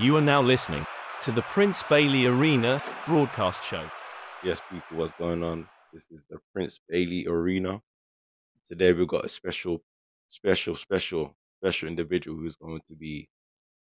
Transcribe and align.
You 0.00 0.16
are 0.16 0.22
now 0.22 0.40
listening 0.40 0.86
to 1.20 1.30
the 1.30 1.42
Prince 1.42 1.82
Bailey 1.90 2.24
Arena 2.24 2.80
broadcast 3.06 3.62
show. 3.62 3.86
Yes, 4.42 4.58
people, 4.70 4.96
what's 4.96 5.12
going 5.18 5.42
on? 5.42 5.66
This 5.92 6.04
is 6.10 6.22
the 6.30 6.38
Prince 6.54 6.80
Bailey 6.88 7.26
Arena. 7.26 7.82
Today 8.66 8.94
we've 8.94 9.06
got 9.06 9.26
a 9.26 9.28
special, 9.28 9.82
special, 10.28 10.74
special, 10.74 11.36
special 11.60 11.88
individual 11.88 12.38
who's 12.38 12.56
going 12.56 12.80
to 12.88 12.94
be 12.94 13.28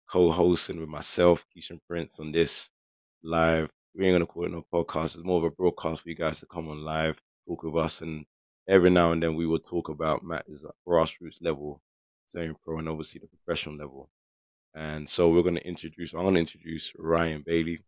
co-hosting 0.10 0.80
with 0.80 0.90
myself, 0.90 1.46
Kishan 1.56 1.80
Prince, 1.88 2.20
on 2.20 2.32
this 2.32 2.72
live. 3.22 3.70
We 3.94 4.08
ain't 4.08 4.16
gonna 4.16 4.26
call 4.26 4.46
it 4.46 4.52
no 4.52 4.66
podcast. 4.74 5.18
It's 5.18 5.24
more 5.24 5.38
of 5.38 5.44
a 5.44 5.52
broadcast 5.52 6.02
for 6.02 6.10
you 6.10 6.16
guys 6.16 6.40
to 6.40 6.48
come 6.48 6.68
on 6.68 6.82
live, 6.82 7.22
talk 7.48 7.62
with 7.62 7.76
us, 7.76 8.02
and 8.02 8.26
every 8.68 8.90
now 8.90 9.12
and 9.12 9.22
then 9.22 9.36
we 9.36 9.46
will 9.46 9.60
talk 9.60 9.90
about 9.90 10.24
matters 10.24 10.64
at 10.66 10.74
grassroots 10.88 11.44
level, 11.44 11.80
semi 12.26 12.56
pro, 12.66 12.80
and 12.80 12.90
obviously 12.90 13.22
the 13.22 13.28
professional 13.28 13.76
level. 13.76 14.10
And 14.78 15.10
so 15.10 15.30
we're 15.30 15.42
gonna 15.42 15.60
introduce. 15.62 16.14
I'm 16.14 16.24
gonna 16.24 16.40
introduce 16.40 16.94
Ryan 17.00 17.42
Bailey, 17.44 17.80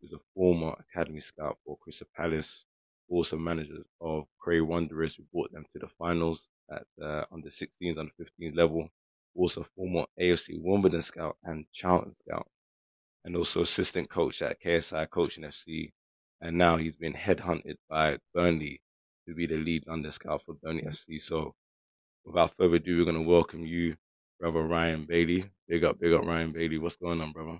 who's 0.00 0.12
a 0.12 0.20
former 0.34 0.76
academy 0.78 1.20
scout 1.20 1.56
for 1.64 1.78
Crystal 1.78 2.06
Palace, 2.14 2.66
also 3.08 3.38
manager 3.38 3.78
of 4.02 4.26
Cray 4.38 4.60
Wanderers, 4.60 5.14
who 5.14 5.22
brought 5.32 5.50
them 5.52 5.64
to 5.72 5.78
the 5.78 5.88
finals 5.98 6.50
at 6.70 6.84
uh, 7.00 7.24
under 7.32 7.48
16s, 7.48 7.96
under 7.98 8.12
15 8.18 8.54
level. 8.54 8.90
Also 9.34 9.64
former 9.74 10.04
AFC 10.20 10.60
Wimbledon 10.62 11.00
scout 11.00 11.38
and 11.44 11.64
Charlton 11.72 12.14
scout, 12.18 12.46
and 13.24 13.34
also 13.36 13.62
assistant 13.62 14.10
coach 14.10 14.42
at 14.42 14.60
KSI 14.60 15.08
Coaching 15.08 15.44
FC. 15.44 15.92
And 16.42 16.58
now 16.58 16.76
he's 16.76 16.94
been 16.94 17.14
headhunted 17.14 17.76
by 17.88 18.18
Burnley 18.34 18.82
to 19.26 19.34
be 19.34 19.46
the 19.46 19.56
lead 19.56 19.84
under 19.88 20.10
scout 20.10 20.42
for 20.44 20.56
Burnley 20.62 20.82
FC. 20.82 21.22
So 21.22 21.54
without 22.26 22.54
further 22.58 22.76
ado, 22.76 22.98
we're 22.98 23.10
going 23.10 23.24
to 23.24 23.30
welcome 23.30 23.64
you, 23.64 23.96
brother 24.40 24.62
Ryan 24.62 25.04
Bailey. 25.04 25.50
Big 25.68 25.84
up, 25.84 25.98
big 25.98 26.12
up, 26.12 26.24
Ryan 26.24 26.52
Bailey. 26.52 26.78
What's 26.78 26.96
going 26.96 27.20
on, 27.20 27.32
brother? 27.32 27.58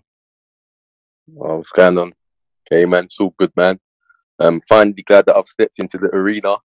Oh, 1.40 1.56
what's 1.56 1.70
going 1.70 1.98
on? 1.98 2.12
Okay, 2.70 2.84
man, 2.84 3.04
it's 3.04 3.18
all 3.20 3.34
good, 3.38 3.52
man. 3.56 3.78
I'm 4.38 4.60
finally 4.68 5.02
glad 5.02 5.26
that 5.26 5.36
I've 5.36 5.46
stepped 5.46 5.78
into 5.78 5.98
the 5.98 6.06
arena. 6.06 6.56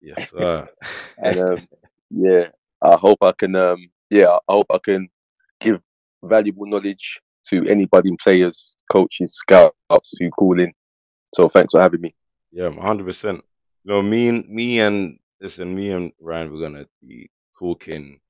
Yes, 0.00 0.30
sir. 0.30 0.68
and 1.18 1.38
um, 1.38 1.68
yeah, 2.10 2.48
I 2.82 2.96
hope 2.96 3.18
I 3.22 3.32
can, 3.32 3.54
um, 3.54 3.90
yeah, 4.10 4.28
I 4.48 4.52
hope 4.52 4.66
I 4.70 4.78
can 4.82 5.08
give 5.60 5.80
valuable 6.22 6.66
knowledge 6.66 7.20
to 7.48 7.66
anybody, 7.68 8.10
players, 8.22 8.74
coaches, 8.90 9.34
scouts 9.34 10.14
who 10.18 10.30
call 10.30 10.58
in. 10.60 10.72
So 11.34 11.48
thanks 11.48 11.72
for 11.72 11.80
having 11.80 12.00
me. 12.00 12.14
Yeah, 12.52 12.70
hundred 12.72 13.04
percent. 13.04 13.42
You 13.84 13.92
know, 13.92 14.02
me 14.02 14.28
and 14.28 14.48
me 14.48 14.80
and 14.80 15.18
listen, 15.40 15.74
me 15.74 15.90
and 15.90 16.12
Ryan, 16.20 16.52
we're 16.52 16.60
gonna 16.60 16.86
be 17.06 17.30
talking 17.58 18.20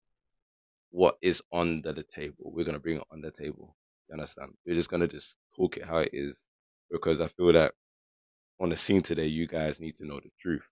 what 0.90 1.16
is 1.22 1.42
under 1.52 1.92
the 1.92 2.04
table. 2.14 2.36
We're 2.52 2.64
gonna 2.64 2.78
bring 2.80 2.96
it 2.98 3.06
on 3.12 3.20
the 3.20 3.30
table. 3.30 3.76
You 4.08 4.14
understand? 4.14 4.54
We're 4.66 4.74
just 4.74 4.90
gonna 4.90 5.08
just 5.08 5.38
talk 5.56 5.76
it 5.76 5.84
how 5.84 5.98
it 5.98 6.10
is 6.12 6.46
because 6.90 7.20
I 7.20 7.28
feel 7.28 7.52
that 7.52 7.72
on 8.60 8.68
the 8.70 8.76
scene 8.76 9.02
today, 9.02 9.26
you 9.26 9.46
guys 9.46 9.80
need 9.80 9.96
to 9.96 10.06
know 10.06 10.20
the 10.20 10.30
truth. 10.40 10.62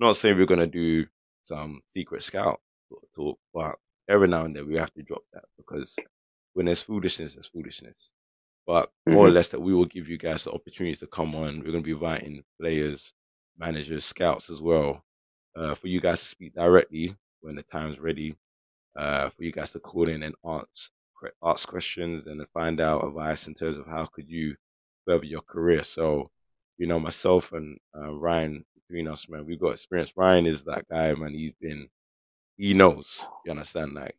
I'm 0.00 0.08
not 0.08 0.16
saying 0.16 0.36
we're 0.36 0.46
gonna 0.46 0.66
do 0.66 1.06
some 1.42 1.80
secret 1.86 2.22
scout 2.22 2.60
sort 2.88 3.02
of 3.02 3.12
talk, 3.14 3.38
but 3.54 3.76
every 4.08 4.28
now 4.28 4.44
and 4.44 4.56
then 4.56 4.66
we 4.66 4.78
have 4.78 4.92
to 4.94 5.02
drop 5.02 5.22
that 5.32 5.44
because 5.56 5.96
when 6.54 6.66
there's 6.66 6.80
foolishness, 6.80 7.34
there's 7.34 7.46
foolishness. 7.46 8.12
But 8.66 8.90
more 9.06 9.26
or 9.28 9.30
less 9.30 9.50
that 9.50 9.60
we 9.60 9.72
will 9.74 9.84
give 9.84 10.08
you 10.08 10.18
guys 10.18 10.44
the 10.44 10.52
opportunity 10.52 10.96
to 10.96 11.06
come 11.06 11.34
on. 11.36 11.60
We're 11.60 11.72
gonna 11.72 11.82
be 11.82 11.92
inviting 11.92 12.42
players, 12.60 13.14
managers, 13.58 14.04
scouts 14.04 14.50
as 14.50 14.60
well, 14.60 15.04
uh, 15.54 15.74
for 15.74 15.86
you 15.88 16.00
guys 16.00 16.20
to 16.20 16.26
speak 16.26 16.54
directly 16.54 17.14
when 17.42 17.54
the 17.54 17.62
time's 17.62 17.98
ready, 18.00 18.34
uh, 18.96 19.30
for 19.30 19.44
you 19.44 19.52
guys 19.52 19.72
to 19.72 19.80
call 19.80 20.08
in 20.08 20.22
and 20.22 20.34
ask 20.44 20.90
ask 21.42 21.66
questions 21.68 22.26
and 22.26 22.44
find 22.52 22.80
out 22.80 23.06
advice 23.06 23.48
in 23.48 23.54
terms 23.54 23.78
of 23.78 23.86
how 23.86 24.06
could 24.06 24.28
you 24.28 24.54
further 25.06 25.24
your 25.24 25.40
career. 25.42 25.82
So, 25.82 26.30
you 26.78 26.86
know, 26.86 27.00
myself 27.00 27.52
and 27.52 27.78
uh, 27.96 28.14
Ryan 28.14 28.64
between 28.74 29.08
us, 29.08 29.28
man, 29.28 29.46
we've 29.46 29.60
got 29.60 29.72
experience. 29.72 30.12
Ryan 30.16 30.46
is 30.46 30.64
that 30.64 30.86
guy, 30.88 31.14
man. 31.14 31.32
He's 31.32 31.54
been, 31.60 31.88
he 32.56 32.74
knows. 32.74 33.20
You 33.44 33.52
understand, 33.52 33.94
like, 33.94 34.16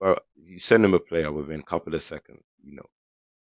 but 0.00 0.24
you 0.36 0.58
send 0.58 0.84
him 0.84 0.94
a 0.94 1.00
player 1.00 1.32
within 1.32 1.60
a 1.60 1.64
couple 1.64 1.94
of 1.94 2.02
seconds, 2.02 2.42
you 2.62 2.76
know. 2.76 2.86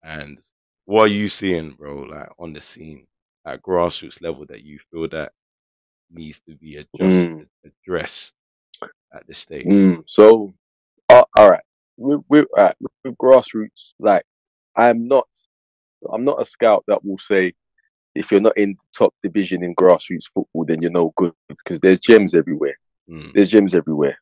And 0.03 0.39
what 0.85 1.03
are 1.03 1.07
you 1.07 1.27
seeing, 1.27 1.71
bro, 1.71 2.03
like 2.03 2.29
on 2.39 2.53
the 2.53 2.61
scene 2.61 3.05
at 3.45 3.61
grassroots 3.61 4.21
level 4.21 4.45
that 4.47 4.63
you 4.63 4.79
feel 4.91 5.09
that 5.09 5.33
needs 6.11 6.39
to 6.41 6.55
be 6.55 6.77
adjusted, 6.77 7.39
mm. 7.39 7.47
addressed 7.65 8.35
at 9.13 9.25
this 9.27 9.37
stage? 9.37 9.65
Mm. 9.65 10.03
So, 10.07 10.53
uh, 11.09 11.23
all 11.37 11.49
right, 11.49 11.63
with, 11.97 12.45
uh, 12.57 12.73
with 13.03 13.17
grassroots, 13.17 13.93
like, 13.99 14.23
I'm 14.75 15.07
not, 15.07 15.27
I'm 16.11 16.23
not 16.23 16.41
a 16.41 16.45
scout 16.45 16.83
that 16.87 17.03
will 17.03 17.19
say, 17.19 17.53
if 18.15 18.31
you're 18.31 18.41
not 18.41 18.57
in 18.57 18.77
top 18.97 19.13
division 19.23 19.63
in 19.63 19.75
grassroots 19.75 20.25
football, 20.33 20.65
then 20.65 20.81
you're 20.81 20.91
no 20.91 21.13
good 21.15 21.33
because 21.47 21.79
there's 21.79 21.99
gems 21.99 22.33
everywhere. 22.33 22.77
Mm. 23.09 23.33
There's 23.33 23.49
gems 23.49 23.75
everywhere. 23.75 24.17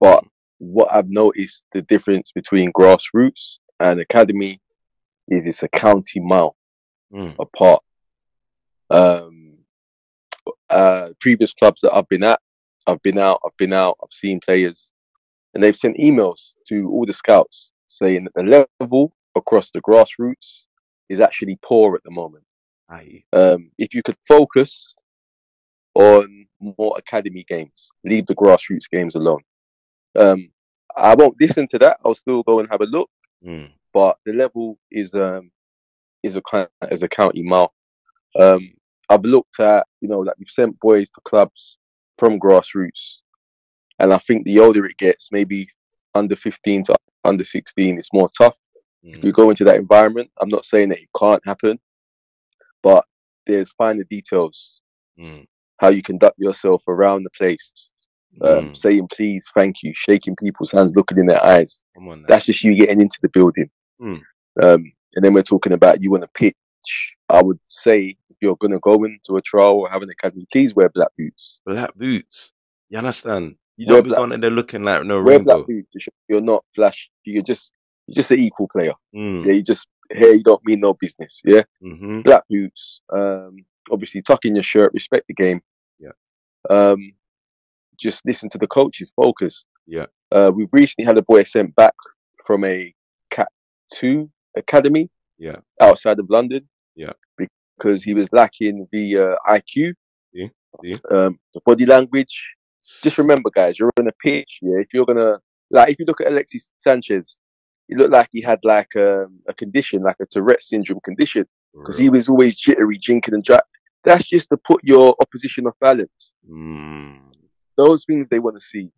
But 0.00 0.24
what 0.58 0.92
I've 0.92 1.08
noticed 1.08 1.64
the 1.72 1.82
difference 1.82 2.32
between 2.32 2.72
grassroots 2.72 3.58
and 3.80 4.00
academy 4.00 4.60
is 5.28 5.46
it's 5.46 5.62
a 5.62 5.68
county 5.68 6.20
mile 6.20 6.56
Mm. 7.12 7.34
apart. 7.38 7.82
Um, 8.90 9.58
uh, 10.68 11.10
previous 11.20 11.54
clubs 11.54 11.80
that 11.80 11.94
I've 11.94 12.08
been 12.08 12.22
at, 12.22 12.40
I've 12.88 13.02
been 13.02 13.18
out, 13.18 13.40
I've 13.44 13.56
been 13.58 13.72
out, 13.72 13.98
I've 14.02 14.12
seen 14.12 14.40
players, 14.40 14.90
and 15.54 15.62
they've 15.62 15.76
sent 15.76 15.98
emails 15.98 16.54
to 16.68 16.88
all 16.90 17.06
the 17.06 17.12
scouts 17.12 17.70
saying 17.88 18.24
that 18.24 18.34
the 18.34 18.66
level 18.80 19.12
across 19.36 19.70
the 19.70 19.80
grassroots 19.82 20.64
is 21.08 21.20
actually 21.20 21.58
poor 21.62 21.94
at 21.94 22.02
the 22.04 22.10
moment. 22.10 22.44
Aye. 22.90 23.22
Um, 23.32 23.70
if 23.78 23.94
you 23.94 24.02
could 24.02 24.16
focus 24.26 24.94
on 25.94 26.46
more 26.60 26.94
academy 26.98 27.44
games, 27.48 27.90
leave 28.04 28.26
the 28.26 28.34
grassroots 28.34 28.88
games 28.90 29.14
alone. 29.14 29.42
Um, 30.18 30.50
I 30.96 31.14
won't 31.14 31.36
listen 31.40 31.68
to 31.68 31.78
that. 31.80 31.98
I'll 32.04 32.14
still 32.14 32.42
go 32.42 32.60
and 32.60 32.68
have 32.70 32.80
a 32.80 32.84
look, 32.86 33.10
Mm. 33.46 33.70
but 33.92 34.16
the 34.26 34.32
level 34.32 34.78
is 34.90 35.14
um 35.14 35.50
is 36.24 36.34
a 36.34 36.42
kind 36.42 36.66
as 36.90 37.02
a 37.02 37.08
county 37.08 37.42
mile. 37.42 37.72
Um, 38.38 38.72
I've 39.08 39.22
looked 39.24 39.60
at 39.60 39.86
you 40.00 40.08
know 40.08 40.18
like 40.20 40.36
we've 40.38 40.48
sent 40.50 40.78
boys 40.80 41.08
to 41.10 41.20
clubs 41.24 41.77
from 42.18 42.38
grassroots, 42.38 43.18
and 43.98 44.12
I 44.12 44.18
think 44.18 44.44
the 44.44 44.58
older 44.60 44.84
it 44.86 44.96
gets, 44.98 45.28
maybe 45.32 45.68
under 46.14 46.36
15 46.36 46.84
to 46.84 46.94
under 47.24 47.44
16, 47.44 47.98
it's 47.98 48.12
more 48.12 48.28
tough. 48.36 48.54
Mm. 49.04 49.22
You 49.22 49.32
go 49.32 49.50
into 49.50 49.64
that 49.64 49.76
environment. 49.76 50.30
I'm 50.40 50.48
not 50.48 50.64
saying 50.64 50.88
that 50.90 50.98
it 50.98 51.08
can't 51.18 51.42
happen, 51.44 51.78
but 52.82 53.04
there's 53.46 53.70
finer 53.72 54.04
details 54.04 54.80
Mm. 55.18 55.46
how 55.78 55.88
you 55.88 56.02
conduct 56.02 56.38
yourself 56.38 56.82
around 56.86 57.24
the 57.24 57.30
place, 57.30 57.72
um, 58.42 58.70
Mm. 58.70 58.78
saying 58.78 59.08
please, 59.12 59.48
thank 59.54 59.76
you, 59.82 59.92
shaking 59.96 60.36
people's 60.36 60.70
hands, 60.70 60.92
looking 60.94 61.18
in 61.18 61.26
their 61.26 61.44
eyes. 61.44 61.82
Come 61.94 62.08
on. 62.08 62.24
That's 62.28 62.46
just 62.46 62.62
you 62.62 62.76
getting 62.76 63.00
into 63.00 63.18
the 63.20 63.28
building. 63.30 63.68
Mm. 64.00 64.22
Um, 64.62 64.92
and 65.14 65.24
then 65.24 65.32
we're 65.34 65.42
talking 65.42 65.72
about 65.72 66.00
you 66.02 66.14
on 66.14 66.22
a 66.22 66.28
pitch. 66.28 66.54
I 67.28 67.42
would 67.42 67.58
say 67.66 68.16
if 68.30 68.36
you're 68.40 68.56
going 68.56 68.72
to 68.72 68.78
go 68.78 69.04
into 69.04 69.36
a 69.36 69.42
trial 69.42 69.80
or 69.80 69.90
have 69.90 70.02
an 70.02 70.10
academy, 70.10 70.46
please 70.52 70.74
wear 70.74 70.88
black 70.88 71.08
boots. 71.18 71.60
black 71.66 71.94
boots. 71.94 72.52
You 72.90 72.98
understand? 72.98 73.56
You 73.76 73.86
Wear 73.86 73.96
don't 73.96 74.04
be 74.04 74.08
black- 74.08 74.18
going 74.18 74.32
in 74.32 74.40
there 74.40 74.50
looking 74.50 74.82
like 74.82 75.04
no 75.04 75.16
Wear 75.22 75.36
rainbow. 75.36 75.56
black 75.56 75.66
boots. 75.66 76.06
You're 76.28 76.40
not 76.40 76.64
flash. 76.74 77.08
You're 77.24 77.42
just 77.42 77.72
you're 78.06 78.14
just 78.16 78.30
an 78.30 78.38
equal 78.40 78.68
player. 78.68 78.94
Mm. 79.14 79.44
Yeah, 79.46 79.52
you 79.52 79.62
just 79.62 79.86
here 80.10 80.32
you 80.32 80.42
don't 80.42 80.64
mean 80.64 80.80
no 80.80 80.94
business. 80.98 81.40
Yeah, 81.44 81.62
Mm-hmm. 81.82 82.22
black 82.22 82.44
boots. 82.48 83.02
Um, 83.12 83.64
obviously 83.90 84.22
tuck 84.22 84.44
in 84.44 84.54
your 84.54 84.62
shirt, 84.64 84.92
respect 84.94 85.26
the 85.28 85.34
game. 85.34 85.60
Yeah. 86.00 86.12
Um, 86.70 87.12
just 87.98 88.24
listen 88.24 88.48
to 88.50 88.58
the 88.58 88.66
coaches, 88.66 89.12
focus. 89.14 89.66
Yeah. 89.86 90.06
Uh, 90.32 90.50
we've 90.54 90.68
recently 90.72 91.04
had 91.06 91.18
a 91.18 91.22
boy 91.22 91.44
sent 91.44 91.74
back 91.76 91.94
from 92.46 92.64
a 92.64 92.94
Cat 93.30 93.48
Two 93.92 94.30
academy 94.56 95.10
Yeah. 95.38 95.56
outside 95.80 96.18
of 96.18 96.30
London. 96.30 96.68
Yeah. 96.98 97.12
Because 97.76 98.02
he 98.02 98.12
was 98.12 98.28
lacking 98.32 98.88
the 98.90 99.18
uh, 99.18 99.36
IQ, 99.48 99.94
See? 100.34 100.50
See? 100.82 100.98
Um, 101.10 101.38
the 101.54 101.60
body 101.64 101.86
language. 101.86 102.54
Just 103.02 103.18
remember, 103.18 103.50
guys, 103.54 103.78
you're 103.78 103.92
on 103.98 104.08
a 104.08 104.12
pitch. 104.12 104.58
Yeah, 104.62 104.78
if 104.78 104.88
you're 104.92 105.06
gonna 105.06 105.38
like, 105.70 105.90
if 105.90 105.98
you 105.98 106.06
look 106.06 106.20
at 106.20 106.26
Alexis 106.26 106.72
Sanchez, 106.78 107.36
he 107.86 107.94
looked 107.94 108.12
like 108.12 108.28
he 108.32 108.42
had 108.42 108.58
like 108.64 108.94
um, 108.96 109.40
a 109.48 109.54
condition, 109.54 110.02
like 110.02 110.16
a 110.20 110.26
Tourette 110.26 110.62
syndrome 110.62 111.00
condition 111.04 111.46
because 111.74 111.96
he 111.96 112.10
was 112.10 112.28
always 112.28 112.56
jittery, 112.56 112.98
jinking 112.98 113.34
and 113.34 113.44
jack. 113.44 113.64
That's 114.04 114.26
just 114.26 114.48
to 114.50 114.56
put 114.56 114.82
your 114.82 115.14
opposition 115.20 115.66
off 115.66 115.74
balance. 115.80 116.32
Mm. 116.50 117.18
Those 117.76 118.04
things 118.04 118.28
they 118.28 118.38
want 118.38 118.56
to 118.56 118.66
see. 118.66 118.90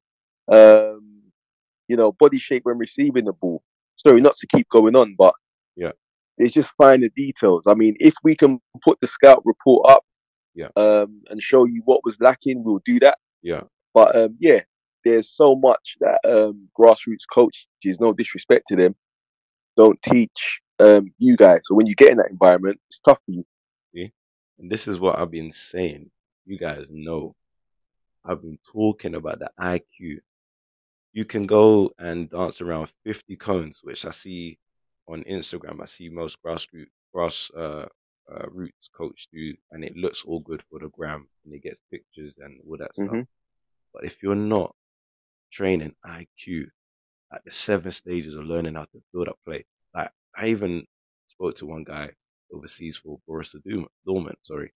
Um, 0.50 1.22
you 1.88 1.96
know, 1.96 2.12
body 2.12 2.38
shape 2.38 2.62
when 2.64 2.78
receiving 2.78 3.24
the 3.24 3.32
ball. 3.32 3.62
Sorry, 3.96 4.20
not 4.20 4.36
to 4.38 4.46
keep 4.46 4.68
going 4.70 4.96
on, 4.96 5.14
but 5.18 5.34
Yeah. 5.34 5.49
It's 6.42 6.54
just 6.54 6.70
finer 6.78 7.08
details. 7.16 7.64
I 7.66 7.74
mean, 7.74 7.96
if 8.00 8.14
we 8.22 8.34
can 8.36 8.60
put 8.82 8.98
the 9.00 9.06
scout 9.06 9.42
report 9.44 9.90
up, 9.90 10.04
Yeah. 10.54 10.68
um, 10.76 11.22
and 11.30 11.42
show 11.42 11.64
you 11.64 11.82
what 11.84 12.04
was 12.04 12.16
lacking, 12.20 12.62
we'll 12.64 12.82
do 12.84 12.98
that. 13.00 13.18
Yeah. 13.42 13.62
But 13.94 14.14
um, 14.16 14.36
yeah, 14.40 14.60
there's 15.04 15.30
so 15.30 15.54
much 15.54 15.96
that 16.00 16.18
um, 16.24 16.68
grassroots 16.78 17.26
coaches, 17.32 17.98
no 18.00 18.12
disrespect 18.12 18.64
to 18.68 18.76
them, 18.76 18.94
don't 19.76 20.00
teach 20.02 20.60
um, 20.78 21.12
you 21.18 21.36
guys. 21.36 21.60
So 21.64 21.74
when 21.74 21.86
you 21.86 21.94
get 21.94 22.10
in 22.10 22.18
that 22.18 22.30
environment, 22.30 22.80
it's 22.88 23.00
tough 23.00 23.18
for 23.26 23.32
you. 23.32 23.44
And 24.58 24.70
this 24.70 24.86
is 24.86 25.00
what 25.00 25.18
I've 25.18 25.30
been 25.30 25.52
saying. 25.52 26.10
You 26.44 26.58
guys 26.58 26.84
know. 26.90 27.34
I've 28.26 28.42
been 28.42 28.58
talking 28.70 29.14
about 29.14 29.38
the 29.38 29.50
IQ. 29.58 30.18
You 31.14 31.24
can 31.24 31.46
go 31.46 31.92
and 31.98 32.28
dance 32.28 32.60
around 32.60 32.92
50 33.04 33.36
cones, 33.36 33.78
which 33.82 34.04
I 34.04 34.10
see 34.10 34.58
on 35.10 35.24
Instagram. 35.24 35.82
I 35.82 35.86
see 35.86 36.08
most 36.08 36.38
grassroots, 36.42 36.90
grass, 37.12 37.50
uh, 37.56 37.86
uh, 38.32 38.46
roots 38.50 38.88
coach 38.96 39.26
do, 39.32 39.54
and 39.72 39.84
it 39.84 39.96
looks 39.96 40.24
all 40.24 40.40
good 40.40 40.62
for 40.70 40.78
the 40.78 40.88
gram 40.90 41.28
and 41.44 41.54
it 41.54 41.62
gets 41.62 41.80
pictures 41.90 42.34
and 42.38 42.60
all 42.66 42.76
that 42.78 42.94
stuff. 42.94 43.08
Mhm. 43.10 43.26
But 43.92 44.04
if 44.04 44.22
you're 44.22 44.36
not 44.36 44.74
training 45.50 45.96
IQ 46.04 46.70
at 47.32 47.44
the 47.44 47.50
seven 47.50 47.90
stages 47.92 48.34
of 48.34 48.44
learning 48.44 48.74
how 48.76 48.84
to 48.84 49.02
build 49.12 49.28
up 49.28 49.38
play, 49.44 49.64
like 49.94 50.12
I 50.36 50.48
even 50.48 50.86
spoke 51.28 51.56
to 51.56 51.66
one 51.66 51.84
guy 51.84 52.14
overseas 52.52 52.96
for 52.96 53.20
Borussia 53.28 53.60
Dortmund, 54.06 54.36
sorry, 54.44 54.72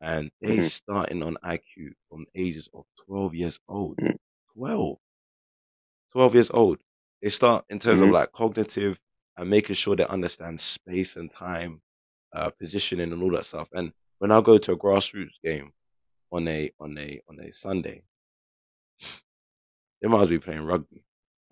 and 0.00 0.30
they 0.40 0.58
Mhm. 0.58 0.70
starting 0.70 1.22
on 1.22 1.36
IQ 1.42 1.94
from 2.08 2.26
the 2.34 2.40
ages 2.42 2.68
of 2.74 2.84
12 3.06 3.34
years 3.34 3.58
old. 3.68 3.96
Mhm. 3.98 4.18
12. 4.54 4.98
12 6.12 6.34
years 6.34 6.50
old. 6.50 6.78
They 7.22 7.30
start 7.30 7.64
in 7.70 7.78
terms 7.78 8.00
Mhm. 8.00 8.08
of 8.08 8.10
like 8.10 8.32
cognitive 8.32 8.98
and 9.36 9.50
making 9.50 9.76
sure 9.76 9.96
they 9.96 10.06
understand 10.06 10.60
space 10.60 11.16
and 11.16 11.30
time, 11.30 11.80
uh, 12.32 12.50
positioning 12.50 13.12
and 13.12 13.22
all 13.22 13.30
that 13.32 13.46
stuff. 13.46 13.68
And 13.72 13.92
when 14.18 14.30
I 14.30 14.40
go 14.40 14.58
to 14.58 14.72
a 14.72 14.76
grassroots 14.78 15.40
game 15.44 15.72
on 16.32 16.46
a, 16.48 16.70
on 16.80 16.96
a, 16.98 17.20
on 17.28 17.40
a 17.40 17.52
Sunday, 17.52 18.02
they 20.02 20.08
might 20.08 20.16
as 20.16 20.20
well 20.20 20.28
be 20.28 20.38
playing 20.38 20.62
rugby. 20.62 21.02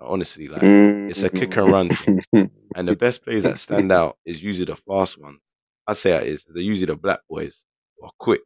Honestly, 0.01 0.49
like, 0.49 0.63
it's 1.09 1.23
a 1.23 1.31
kick 1.31 1.57
and 1.57 1.71
run 1.71 1.89
thing. 1.91 2.23
And 2.77 2.87
the 2.87 2.95
best 2.95 3.25
players 3.25 3.43
that 3.45 3.59
stand 3.59 3.91
out 3.91 4.19
is 4.25 4.43
usually 4.43 4.67
the 4.67 4.77
fast 4.77 5.19
ones. 5.19 5.41
I 5.87 5.95
say 5.95 6.13
it 6.13 6.25
is. 6.25 6.45
They're 6.45 6.63
usually 6.63 6.87
the 6.87 6.97
black 6.97 7.21
boys 7.29 7.65
are 8.05 8.11
quick. 8.19 8.43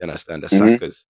You 0.00 0.08
understand? 0.08 0.42
The 0.42 0.48
Mhm. 0.48 0.58
sackers. 0.80 1.06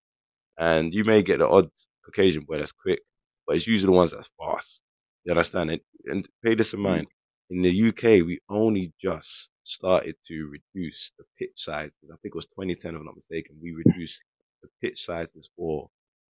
And 0.58 0.92
you 0.92 1.04
may 1.04 1.22
get 1.22 1.38
the 1.38 1.48
odd 1.48 1.70
Caucasian 2.04 2.44
boy 2.44 2.58
that's 2.58 2.72
quick, 2.72 3.00
but 3.46 3.56
it's 3.56 3.66
usually 3.66 3.86
the 3.92 3.96
ones 3.96 4.10
that's 4.10 4.28
fast. 4.38 4.82
You 5.24 5.30
understand? 5.32 5.70
it? 5.70 5.82
and 6.06 6.28
pay 6.44 6.54
this 6.54 6.74
in 6.74 6.80
mind. 6.80 7.06
In 7.50 7.62
the 7.62 7.88
UK, 7.88 8.24
we 8.26 8.40
only 8.48 8.92
just 9.02 9.50
started 9.64 10.16
to 10.28 10.46
reduce 10.74 11.12
the 11.18 11.24
pitch 11.38 11.52
sizes. 11.56 11.94
I 12.04 12.16
think 12.22 12.34
it 12.34 12.34
was 12.34 12.46
2010, 12.46 12.94
if 12.94 13.00
I'm 13.00 13.04
not 13.04 13.16
mistaken. 13.16 13.56
We 13.60 13.72
reduced 13.72 14.22
the 14.62 14.68
pitch 14.80 15.04
sizes 15.04 15.50
for 15.56 15.88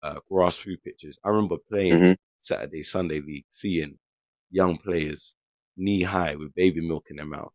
uh, 0.03 0.19
grassroots 0.31 0.82
pitches. 0.82 1.19
I 1.25 1.29
remember 1.29 1.56
playing 1.70 1.99
Mhm. 1.99 2.17
Saturday, 2.38 2.82
Sunday 2.82 3.20
league, 3.20 3.44
seeing 3.50 3.99
young 4.50 4.76
players 4.79 5.37
knee 5.76 6.03
high 6.03 6.35
with 6.37 6.55
baby 6.55 6.81
milk 6.81 7.06
in 7.11 7.17
their 7.17 7.26
mouth, 7.26 7.53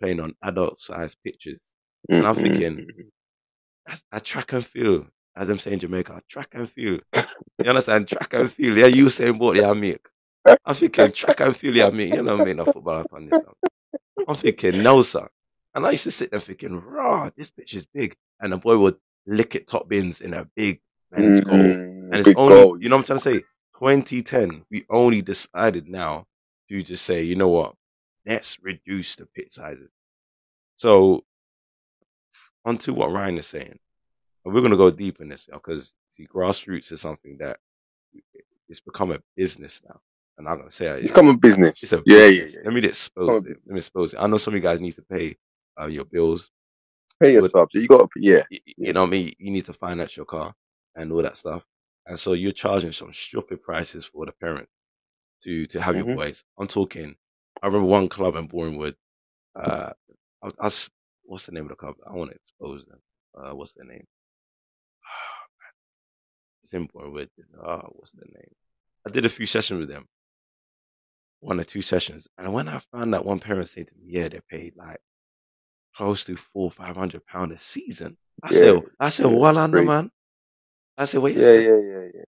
playing 0.00 0.20
on 0.20 0.34
adult 0.42 0.80
sized 0.80 1.18
pitches. 1.22 1.74
And 2.08 2.26
I'm 2.26 2.34
thinking, 2.36 2.86
that's 3.86 4.02
a 4.12 4.20
track 4.20 4.52
and 4.54 4.64
field, 4.64 5.06
as 5.36 5.50
I'm 5.50 5.58
saying, 5.58 5.80
Jamaica, 5.80 6.22
track 6.28 6.48
and 6.54 6.70
field. 6.70 7.02
You 7.14 7.68
understand? 7.68 8.08
Track 8.08 8.32
and 8.34 8.50
field. 8.50 8.78
Yeah, 8.78 8.86
you 8.86 9.10
saying 9.10 9.38
what 9.38 9.56
yeah, 9.56 9.72
mate. 9.74 10.00
I'm 10.46 10.74
thinking 10.74 11.12
track 11.12 11.40
and 11.40 11.56
field, 11.56 11.76
yeah, 11.76 11.90
mate. 11.90 12.14
You 12.14 12.22
know, 12.22 12.38
make 12.38 12.56
no 12.56 12.64
football 12.64 13.00
up 13.00 13.12
on 13.12 13.26
this. 13.26 13.42
I'm 14.26 14.36
thinking, 14.36 14.82
no, 14.82 15.02
sir. 15.02 15.28
And 15.74 15.86
I 15.86 15.92
used 15.92 16.04
to 16.04 16.10
sit 16.10 16.30
there 16.30 16.40
thinking, 16.40 16.80
rah, 16.80 17.30
this 17.36 17.50
pitch 17.50 17.74
is 17.74 17.86
big. 17.94 18.16
And 18.40 18.52
the 18.52 18.58
boy 18.58 18.78
would 18.78 18.96
lick 19.26 19.54
it 19.54 19.68
top 19.68 19.88
bins 19.88 20.20
in 20.20 20.34
a 20.34 20.48
big 20.56 20.80
men's 21.10 21.40
mm-hmm. 21.40 21.50
goal. 21.50 21.60
And 21.60 22.16
it's 22.16 22.28
Big 22.28 22.38
only, 22.38 22.54
goal. 22.56 22.82
you 22.82 22.88
know 22.88 22.96
what 22.96 23.10
I'm 23.10 23.18
trying 23.18 23.38
to 23.38 23.40
say? 23.40 23.46
2010, 23.78 24.64
we 24.70 24.84
only 24.90 25.22
decided 25.22 25.88
now 25.88 26.26
to 26.68 26.82
just 26.82 27.04
say, 27.04 27.22
you 27.22 27.36
know 27.36 27.48
what? 27.48 27.74
Let's 28.26 28.58
reduce 28.60 29.16
the 29.16 29.26
pit 29.26 29.52
sizes. 29.52 29.90
So, 30.76 31.24
onto 32.64 32.92
what 32.92 33.12
Ryan 33.12 33.38
is 33.38 33.46
saying. 33.46 33.78
And 34.44 34.54
we're 34.54 34.60
going 34.60 34.72
to 34.72 34.76
go 34.76 34.90
deep 34.90 35.20
in 35.20 35.28
this 35.28 35.48
now 35.48 35.56
because, 35.58 35.94
see, 36.08 36.26
grassroots 36.26 36.92
is 36.92 37.00
something 37.00 37.38
that 37.38 37.58
it's 38.68 38.80
become 38.80 39.12
a 39.12 39.22
business 39.36 39.80
now. 39.88 40.00
And 40.40 40.48
I'm 40.48 40.52
not 40.54 40.58
going 40.60 40.70
to 40.70 40.74
say 40.76 40.86
it. 40.86 41.04
It's 41.04 41.14
common 41.14 41.36
business. 41.36 41.82
It's 41.82 41.92
a 41.92 42.02
yeah, 42.06 42.20
yeah, 42.20 42.28
business. 42.30 42.54
yeah. 42.54 42.60
Let 42.64 42.74
me 42.74 42.80
expose 42.88 43.44
it. 43.46 43.58
Let 43.66 43.74
me 43.74 43.78
expose 43.78 44.14
it. 44.14 44.18
I 44.20 44.26
know 44.26 44.38
some 44.38 44.54
of 44.54 44.56
you 44.58 44.62
guys 44.62 44.80
need 44.80 44.94
to 44.94 45.02
pay 45.02 45.36
uh, 45.80 45.86
your 45.86 46.06
bills. 46.06 46.50
Pay 47.20 47.32
your 47.34 47.48
subs. 47.50 47.74
You 47.74 47.88
got 47.88 48.08
yeah. 48.16 48.44
You, 48.50 48.60
you 48.78 48.92
know 48.94 49.02
what 49.02 49.08
I 49.08 49.10
mean? 49.10 49.34
You 49.38 49.50
need 49.52 49.66
to 49.66 49.74
finance 49.74 50.16
your 50.16 50.26
car 50.26 50.54
and 50.96 51.12
all 51.12 51.22
that 51.22 51.36
stuff. 51.36 51.62
And 52.06 52.18
so 52.18 52.32
you're 52.32 52.52
charging 52.52 52.92
some 52.92 53.12
stupid 53.12 53.62
prices 53.62 54.06
for 54.06 54.26
the 54.26 54.32
parent 54.32 54.68
to, 55.44 55.66
to 55.66 55.80
have 55.80 55.96
your 55.96 56.06
Mhm. 56.06 56.16
boys. 56.16 56.44
I'm 56.58 56.68
talking, 56.68 57.16
I 57.62 57.66
remember 57.66 57.88
one 57.88 58.08
club 58.08 58.36
in 58.36 58.46
Bournemouth, 58.48 58.96
uh, 59.56 59.92
I, 60.42 60.48
I 60.60 60.70
what's 61.24 61.46
the 61.46 61.52
name 61.52 61.64
of 61.64 61.70
the 61.70 61.76
club? 61.76 61.96
I 62.06 62.14
want 62.14 62.30
to 62.30 62.36
expose 62.36 62.84
them. 62.86 63.00
Uh, 63.36 63.54
what's 63.54 63.74
their 63.74 63.86
name? 63.86 64.06
It's 66.64 66.74
in 66.74 66.86
Bournemouth. 66.86 67.30
Uh, 67.62 67.82
what's 67.92 68.12
their 68.12 68.26
name? 68.34 68.52
I 69.06 69.10
did 69.10 69.26
a 69.26 69.30
few 69.30 69.46
sessions 69.46 69.80
with 69.80 69.90
them. 69.90 70.06
One 71.40 71.60
or 71.60 71.64
two 71.64 71.82
sessions. 71.82 72.28
And 72.38 72.52
when 72.52 72.68
I 72.68 72.80
found 72.92 73.14
that 73.14 73.24
one 73.24 73.40
parent 73.40 73.68
said 73.68 73.88
to 73.88 73.94
me, 73.94 74.12
yeah, 74.12 74.28
they 74.28 74.40
paid 74.50 74.76
like 74.76 75.00
close 75.96 76.24
to 76.24 76.36
four, 76.36 76.70
five 76.70 76.96
hundred 76.96 77.26
pound 77.26 77.52
a 77.52 77.58
season. 77.58 78.16
I 78.42 78.50
Yeah, 78.50 78.58
said, 78.58 78.82
I 79.00 79.08
said, 79.10 79.26
yeah, 79.26 79.36
well 79.36 79.58
under 79.58 79.82
man. 79.82 80.10
I 80.98 81.04
said, 81.06 81.20
wait 81.22 81.36
a 81.36 81.42
Yeah, 81.42 81.52
yeah, 81.52 81.78
yeah, 81.78 82.06
yeah. 82.14 82.24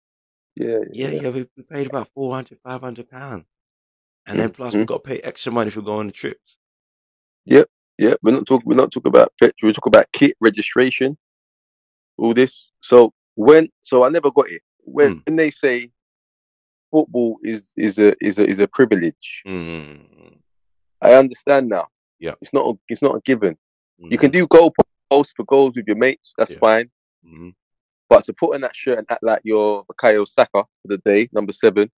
Yeah, 0.56 0.78
Yeah, 0.92 1.10
yeah, 1.10 1.30
we, 1.30 1.48
we 1.56 1.62
paid 1.64 1.86
about 1.86 2.08
400, 2.14 2.58
500 2.62 3.08
pounds. 3.10 3.46
And 4.26 4.38
then 4.40 4.50
plus 4.50 4.78
we 4.78 4.84
Mhm. 4.84 4.86
got 4.86 5.04
to 5.04 5.08
pay 5.08 5.18
extra 5.20 5.52
money 5.52 5.68
if 5.68 5.76
we 5.76 5.82
go 5.82 5.94
on 5.98 6.06
the 6.06 6.12
trips. 6.12 6.58
Yep, 7.46 7.68
yep. 7.98 8.18
we're 8.22 8.32
not 8.32 8.46
talking. 8.46 8.68
We're 8.68 8.76
not 8.76 8.92
talking 8.92 9.08
about 9.10 9.32
petrol. 9.40 9.68
We're 9.70 9.72
talking 9.72 9.90
about 9.90 10.12
kit 10.12 10.36
registration, 10.40 11.18
all 12.18 12.34
this. 12.34 12.68
So 12.82 13.12
when, 13.36 13.68
so 13.82 14.04
I 14.04 14.08
never 14.10 14.30
got 14.30 14.50
it. 14.50 14.62
When, 14.84 15.14
Hmm. 15.14 15.18
when 15.26 15.36
they 15.36 15.50
say 15.50 15.90
football 16.92 17.38
is 17.42 17.72
is 17.76 17.98
a 17.98 18.14
is 18.24 18.38
a 18.38 18.44
is 18.48 18.60
a 18.60 18.68
privilege, 18.68 19.42
Mm, 19.46 20.36
I 21.00 21.14
understand 21.14 21.68
now. 21.68 21.86
Yeah. 22.20 22.34
it's 22.40 22.52
not. 22.52 22.64
A, 22.70 22.78
it's 22.88 23.02
not 23.02 23.16
a 23.16 23.20
given. 23.24 23.56
You 23.98 24.16
mm, 24.16 24.20
can 24.20 24.30
do 24.30 24.46
goal 24.46 24.72
posts 25.10 25.32
for 25.36 25.44
goals 25.44 25.72
with 25.76 25.86
your 25.88 25.96
mates. 25.96 26.32
That's 26.38 26.52
Yeah. 26.52 26.58
fine. 26.68 26.90
mm, 27.26 27.54
But 28.08 28.24
to 28.26 28.32
put 28.32 28.54
on 28.54 28.60
that 28.60 28.76
shirt 28.76 28.98
and 28.98 29.06
act 29.10 29.22
like 29.24 29.40
you're 29.44 29.84
Bukayo 29.84 30.26
Saka 30.28 30.62
for 30.82 30.88
the 30.92 30.98
day, 30.98 31.28
number 31.32 31.52
seven, 31.52 31.90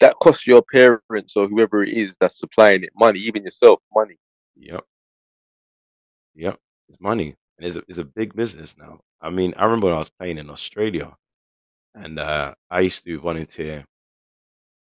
that 0.00 0.14
costs 0.22 0.46
your 0.46 0.62
parents 0.62 1.36
or 1.36 1.46
whoever 1.48 1.82
it 1.84 1.92
is 2.02 2.16
that's 2.20 2.38
supplying 2.38 2.82
it 2.84 2.92
money, 2.94 3.18
even 3.20 3.44
yourself 3.44 3.80
money. 3.94 4.16
Yep. 4.56 4.84
Yep. 6.34 6.56
It's 6.88 7.00
money. 7.00 7.36
And 7.58 7.66
it's 7.66 7.76
a, 7.76 7.82
it's 7.88 7.98
a 7.98 8.04
big 8.04 8.34
business 8.34 8.76
now. 8.78 9.00
I 9.20 9.28
mean, 9.30 9.52
I 9.58 9.64
remember 9.64 9.88
I 9.92 9.98
was 9.98 10.08
playing 10.08 10.38
in 10.38 10.48
Australia 10.48 11.14
and, 11.94 12.18
uh, 12.18 12.54
I 12.70 12.80
used 12.80 13.04
to 13.04 13.20
volunteer 13.20 13.84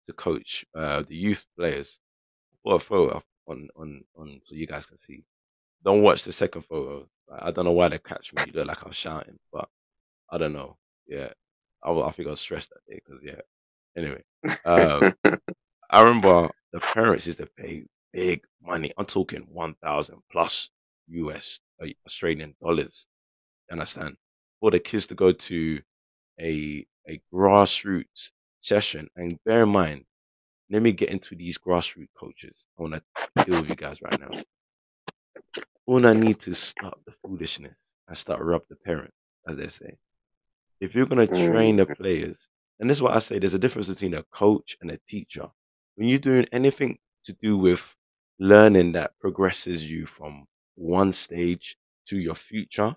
to 0.08 0.14
coach, 0.14 0.66
uh, 0.76 1.02
the 1.04 1.16
youth 1.16 1.46
players. 1.58 2.00
Put 2.66 2.76
a 2.76 2.80
photo 2.80 3.18
up 3.18 3.26
on, 3.48 3.68
on, 3.76 4.04
on, 4.18 4.42
so 4.46 4.56
you 4.56 4.68
guys 4.68 4.86
can 4.86 4.98
see. 4.98 5.24
Don't 5.84 6.02
watch 6.02 6.24
the 6.24 6.32
second 6.32 6.64
photo. 6.64 7.08
I 7.32 7.52
don't 7.52 7.66
know 7.66 7.72
why 7.72 7.90
they 7.90 8.00
catch 8.00 8.34
me. 8.34 8.44
You 8.46 8.54
look 8.54 8.68
like 8.68 8.84
I 8.84 8.88
was 8.88 8.96
shouting, 8.96 9.38
but 9.52 9.68
I 10.30 10.38
don't 10.38 10.54
know. 10.54 10.78
Yeah. 11.08 11.32
I, 11.84 11.92
I 11.92 12.12
think 12.12 12.28
I 12.28 12.32
was 12.32 12.40
stressed 12.40 12.70
that 12.70 12.90
day 12.90 13.02
because, 13.04 13.22
yeah. 13.24 13.42
Anyway, 13.96 14.24
um, 14.66 15.14
I 15.90 16.02
remember 16.02 16.50
the 16.72 16.80
parents 16.80 17.28
used 17.28 17.40
to 17.40 17.48
pay 17.58 17.84
big 18.14 18.44
money. 18.62 18.92
I'm 18.98 19.06
talking 19.06 19.46
1,000 19.52 20.18
plus 20.32 20.70
US, 21.10 21.60
uh, 21.82 21.88
Australian 22.08 22.56
dollars. 22.62 23.06
Understand? 23.72 24.16
For 24.60 24.72
the 24.72 24.80
kids 24.80 25.08
to 25.08 25.16
go 25.16 25.34
to 25.34 25.82
a, 26.40 26.86
a 27.10 27.22
grassroots 27.34 28.32
session. 28.60 29.10
And 29.16 29.40
bear 29.46 29.64
in 29.64 29.70
mind, 29.70 30.06
let 30.70 30.82
me 30.82 30.92
get 30.92 31.10
into 31.10 31.36
these 31.36 31.58
grassroots 31.58 32.08
coaches. 32.18 32.66
I 32.78 32.82
want 32.82 32.96
to 32.96 33.46
deal 33.46 33.62
with 33.62 33.70
you 33.70 33.76
guys 33.76 34.02
right 34.02 34.20
now. 34.20 34.42
All 35.86 36.06
I 36.08 36.14
need 36.14 36.40
to 36.42 36.54
stop 36.54 37.00
the 37.06 37.14
foolishness 37.22 37.78
and 38.08 38.18
start 38.18 38.42
rub 38.42 38.64
the 38.70 38.76
parent, 38.76 39.14
as 39.48 39.58
they 39.58 39.68
say. 39.68 39.98
If 40.80 40.96
you're 40.96 41.06
going 41.06 41.28
to 41.28 41.48
train 41.48 41.78
the 41.78 41.86
players, 41.86 42.38
and 42.80 42.90
this 42.90 42.98
is 42.98 43.02
what 43.02 43.16
I 43.16 43.20
say, 43.20 43.40
there's 43.40 43.54
a 43.54 43.60
difference 43.60 43.88
between 43.88 44.16
a 44.16 44.24
coach 44.24 44.78
and 44.82 44.92
a 44.92 44.98
teacher. 45.08 45.48
When 45.96 46.10
you're 46.10 46.20
doing 46.20 46.48
anything 46.52 46.98
to 47.26 47.34
do 47.42 47.58
with 47.58 47.96
learning 48.40 48.94
that 48.94 49.12
progresses 49.20 49.90
you 49.90 50.06
from 50.06 50.46
one 50.76 51.12
stage 51.12 51.78
to 52.08 52.18
your 52.18 52.36
future, 52.36 52.96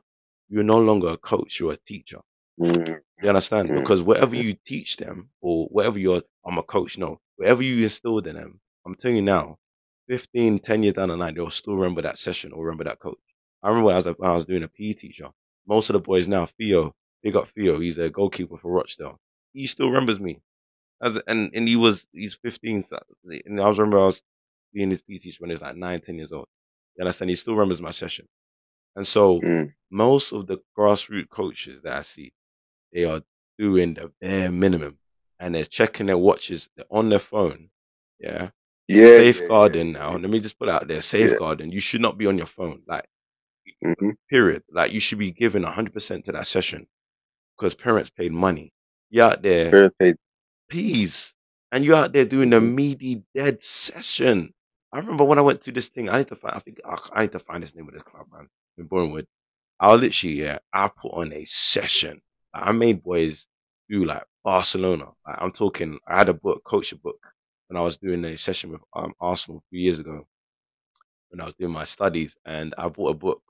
you're 0.48 0.64
no 0.64 0.78
longer 0.78 1.08
a 1.08 1.16
coach, 1.16 1.60
you're 1.60 1.74
a 1.74 1.78
teacher. 1.86 2.20
Mm, 2.58 3.00
You 3.22 3.28
understand? 3.30 3.70
Mm. 3.70 3.76
Because 3.76 4.02
whatever 4.02 4.34
you 4.36 4.56
teach 4.66 4.96
them, 4.98 5.30
or 5.40 5.66
whatever 5.68 5.98
you're, 5.98 6.22
I'm 6.46 6.58
a 6.58 6.62
coach, 6.62 6.98
no, 6.98 7.20
whatever 7.36 7.62
you 7.62 7.82
instilled 7.82 8.26
in 8.26 8.36
them, 8.36 8.60
I'm 8.86 8.94
telling 8.96 9.16
you 9.18 9.22
now, 9.22 9.58
15, 10.08 10.60
10 10.60 10.82
years 10.84 10.94
down 10.94 11.08
the 11.08 11.16
line, 11.16 11.34
they'll 11.34 11.50
still 11.50 11.76
remember 11.76 12.02
that 12.02 12.18
session 12.18 12.52
or 12.52 12.64
remember 12.66 12.84
that 12.84 13.00
coach. 13.00 13.18
I 13.62 13.68
remember 13.70 13.86
when 13.88 13.96
I 13.96 14.28
I 14.32 14.36
was 14.36 14.46
doing 14.46 14.62
a 14.62 14.68
PE 14.68 14.92
teacher, 14.94 15.30
most 15.66 15.90
of 15.90 15.94
the 15.94 16.00
boys 16.00 16.28
now, 16.28 16.46
Theo, 16.46 16.94
big 17.22 17.36
up 17.36 17.48
Theo, 17.48 17.80
he's 17.80 17.98
a 17.98 18.10
goalkeeper 18.10 18.58
for 18.58 18.72
Rochdale. 18.72 19.18
He 19.52 19.66
still 19.66 19.88
remembers 19.90 20.20
me. 20.20 20.40
As, 21.02 21.18
and, 21.28 21.52
and 21.54 21.68
he 21.68 21.76
was, 21.76 22.06
he's 22.12 22.36
15, 22.42 22.84
and 23.46 23.60
I 23.60 23.68
was 23.68 23.78
remember 23.78 24.00
I 24.00 24.06
was, 24.06 24.22
being 24.74 24.90
his 24.90 25.02
PE 25.02 25.18
teacher 25.18 25.38
when 25.40 25.50
he 25.50 25.54
was 25.54 25.62
like 25.62 25.76
nine, 25.76 26.00
ten 26.02 26.16
years 26.16 26.32
old. 26.32 26.46
You 26.96 27.02
understand? 27.02 27.30
He 27.30 27.36
still 27.36 27.54
remembers 27.54 27.80
my 27.82 27.92
session. 27.92 28.26
And 28.96 29.06
so 29.06 29.40
Mm. 29.40 29.74
most 29.90 30.32
of 30.32 30.46
the 30.46 30.58
grassroots 30.78 31.30
coaches 31.30 31.82
that 31.82 31.96
I 31.96 32.02
see, 32.02 32.32
they 32.96 33.04
are 33.04 33.22
doing 33.58 33.92
the 33.94 34.10
bare 34.22 34.50
minimum 34.50 34.98
and 35.38 35.54
they're 35.54 35.66
checking 35.66 36.06
their 36.06 36.16
watches. 36.16 36.70
They're 36.76 36.86
on 36.90 37.10
their 37.10 37.18
phone. 37.18 37.68
Yeah. 38.18 38.50
Yeah. 38.88 39.18
safeguarding 39.18 39.92
now. 39.92 40.12
Let 40.16 40.30
me 40.30 40.40
just 40.40 40.58
put 40.58 40.70
it 40.70 40.74
out 40.74 40.88
there. 40.88 41.02
Safeguarding. 41.02 41.72
You 41.72 41.80
should 41.80 42.00
not 42.00 42.16
be 42.16 42.26
on 42.26 42.38
your 42.38 42.46
phone. 42.46 42.82
Like, 42.88 43.06
hmm 43.84 44.10
period. 44.30 44.64
Like, 44.70 44.92
you 44.92 45.00
should 45.00 45.18
be 45.18 45.30
giving 45.30 45.62
100% 45.62 46.24
to 46.24 46.32
that 46.32 46.46
session 46.46 46.86
because 47.56 47.74
parents 47.74 48.10
paid 48.10 48.32
money. 48.32 48.72
You're 49.10 49.26
out 49.26 49.42
there, 49.42 49.70
Very 49.70 49.90
paid. 49.98 50.16
peas, 50.70 51.34
and 51.72 51.84
you're 51.84 51.96
out 51.96 52.12
there 52.14 52.24
doing 52.24 52.50
the 52.50 52.60
Mhm. 52.60 52.74
meaty 52.74 53.24
dead 53.34 53.62
session. 53.62 54.54
I 54.92 55.00
remember 55.00 55.24
when 55.24 55.38
I 55.38 55.42
went 55.42 55.62
to 55.62 55.72
this 55.72 55.88
thing, 55.88 56.08
I 56.08 56.18
need 56.18 56.28
to 56.28 56.36
find, 56.36 56.54
I 56.56 56.60
think, 56.60 56.80
ah, 56.84 57.10
I 57.12 57.22
need 57.22 57.32
to 57.32 57.40
find 57.40 57.62
this 57.62 57.74
name 57.74 57.88
of 57.88 57.94
this 57.94 58.02
club, 58.04 58.26
man, 58.32 58.48
in 58.78 58.86
Bournemouth. 58.86 59.26
I 59.80 59.94
literally, 59.94 60.36
yeah, 60.36 60.58
I 60.72 60.88
put 60.88 61.12
on 61.12 61.32
a 61.34 61.44
session. 61.46 62.22
I 62.64 62.72
made 62.72 63.02
boys 63.02 63.46
do 63.90 64.04
like 64.04 64.24
Barcelona. 64.44 65.06
Like, 65.26 65.38
I'm 65.40 65.52
talking, 65.52 65.98
I 66.08 66.18
had 66.18 66.28
a 66.30 66.34
book, 66.34 66.64
coach 66.64 66.92
a 66.92 66.96
book, 66.98 67.20
when 67.68 67.76
I 67.78 67.82
was 67.82 67.98
doing 67.98 68.24
a 68.24 68.38
session 68.38 68.72
with 68.72 68.82
um, 68.94 69.14
Arsenal 69.20 69.58
a 69.60 69.64
few 69.70 69.80
years 69.80 69.98
ago 70.00 70.22
when 71.30 71.42
I 71.42 71.46
was 71.46 71.54
doing 71.56 71.72
my 71.72 71.84
studies, 71.84 72.38
and 72.46 72.74
I 72.78 72.88
bought 72.90 73.10
a 73.12 73.14
book 73.18 73.42